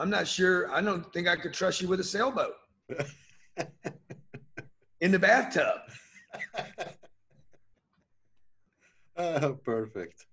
I'm 0.02 0.10
not 0.10 0.26
sure. 0.26 0.68
I 0.72 0.80
don't 0.80 1.12
think 1.12 1.28
I 1.28 1.36
could 1.36 1.54
trust 1.54 1.80
you 1.80 1.86
with 1.86 2.00
a 2.00 2.04
sailboat 2.04 2.54
in 5.00 5.12
the 5.12 5.18
bathtub. 5.18 5.78
Uh, 9.16 9.50
perfect. 9.64 10.26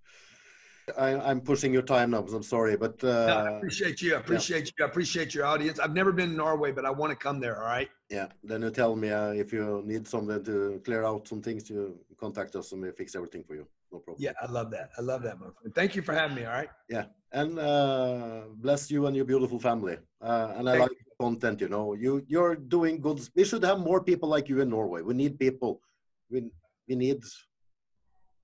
I, 0.98 1.10
I'm 1.20 1.40
pushing 1.40 1.72
your 1.72 1.84
time 1.84 2.10
now, 2.10 2.26
I'm 2.26 2.42
sorry, 2.42 2.78
but 2.78 3.04
No, 3.04 3.12
I 3.12 3.14
uh, 3.14 3.58
appreciate 3.58 4.02
you. 4.02 4.16
I 4.16 4.18
appreciate 4.18 4.74
you. 4.76 4.84
I 4.84 4.88
appreciate 4.88 5.36
your 5.36 5.46
audience. 5.46 5.78
I've 5.78 5.94
never 5.94 6.12
been 6.12 6.32
to 6.32 6.36
Norway, 6.36 6.72
but 6.72 6.84
I 6.84 6.90
want 6.90 7.12
to 7.12 7.16
come 7.16 7.40
there. 7.40 7.62
All 7.62 7.68
right. 7.68 7.90
yeah. 8.10 8.30
Then 8.44 8.64
you 8.64 8.72
tell 8.72 8.96
me 8.96 9.12
uh, 9.12 9.34
if 9.34 9.54
you 9.54 9.84
need 9.86 10.08
something 10.08 10.44
to 10.46 10.82
clear 10.84 11.04
out 11.04 11.28
some 11.28 11.44
things, 11.44 11.70
you 11.70 11.96
contact 12.20 12.56
us 12.56 12.72
and 12.72 12.82
we 12.82 12.90
fix 12.90 13.16
everything 13.16 13.44
for 13.44 13.54
you. 13.54 13.68
No 13.92 14.00
problem. 14.00 14.22
Yeah, 14.22 14.34
I 14.42 14.52
love 14.52 14.72
that. 14.72 14.92
I 14.98 15.02
love 15.02 15.24
that, 15.24 15.40
my 15.40 15.48
friend. 15.48 15.74
Thank 15.74 15.96
you 15.96 16.02
for 16.02 16.14
having 16.14 16.36
me. 16.36 16.46
All 16.46 16.54
right. 16.54 16.70
Yeah, 16.90 17.06
and 17.32 17.58
uh, 17.58 18.42
bless 18.56 18.92
you 18.92 19.08
and 19.08 19.16
your 19.16 19.26
beautiful 19.26 19.60
family. 19.60 19.98
Uh, 20.22 20.54
and 20.58 20.70
I 20.70 20.74
Thank 20.74 20.82
like 20.82 20.98
the 20.98 21.24
content. 21.24 21.62
You 21.62 21.70
know, 21.70 21.94
you 21.94 22.24
you're 22.28 22.56
doing 22.56 23.02
good. 23.02 23.20
We 23.36 23.44
should 23.44 23.64
have 23.64 23.80
more 23.80 24.04
people 24.04 24.30
like 24.30 24.48
you 24.50 24.62
in 24.62 24.70
Norway. 24.70 25.02
We 25.02 25.14
need 25.14 25.40
people. 25.40 25.82
We 26.30 26.50
we 26.88 26.96
need 26.96 27.24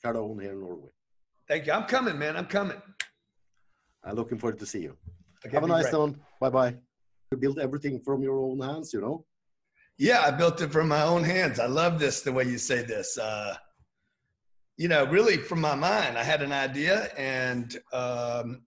Cardone 0.04 0.42
here 0.42 0.54
in 0.54 0.62
Norway. 0.62 0.90
Thank 1.48 1.68
you. 1.68 1.74
I'm 1.74 1.84
coming, 1.84 2.18
man. 2.18 2.36
I'm 2.36 2.48
coming. 2.48 2.82
I'm 4.04 4.16
looking 4.16 4.38
forward 4.38 4.60
to 4.60 4.66
see 4.66 4.82
you. 4.82 4.98
Okay, 5.46 5.56
have 5.56 5.64
a 5.64 5.68
nice 5.68 5.90
great. 5.90 6.00
one. 6.00 6.20
Bye 6.40 6.50
bye. 6.50 6.76
You 7.32 7.38
build 7.38 7.60
everything 7.60 8.00
from 8.00 8.24
your 8.24 8.40
own 8.40 8.60
hands. 8.60 8.94
You 8.94 9.02
know. 9.02 9.26
Yeah, 9.98 10.22
I 10.22 10.32
built 10.32 10.60
it 10.62 10.72
from 10.72 10.88
my 10.90 11.04
own 11.04 11.24
hands. 11.24 11.60
I 11.60 11.68
love 11.68 12.00
this 12.00 12.22
the 12.22 12.32
way 12.32 12.44
you 12.44 12.58
say 12.58 12.84
this. 12.84 13.18
Uh, 13.18 13.56
you 14.78 14.88
know, 14.88 15.06
really 15.06 15.38
from 15.38 15.62
my 15.62 15.76
mind, 15.76 16.18
I 16.18 16.24
had 16.24 16.42
an 16.42 16.52
idea 16.52 17.10
and 17.18 17.76
um, 17.94 18.62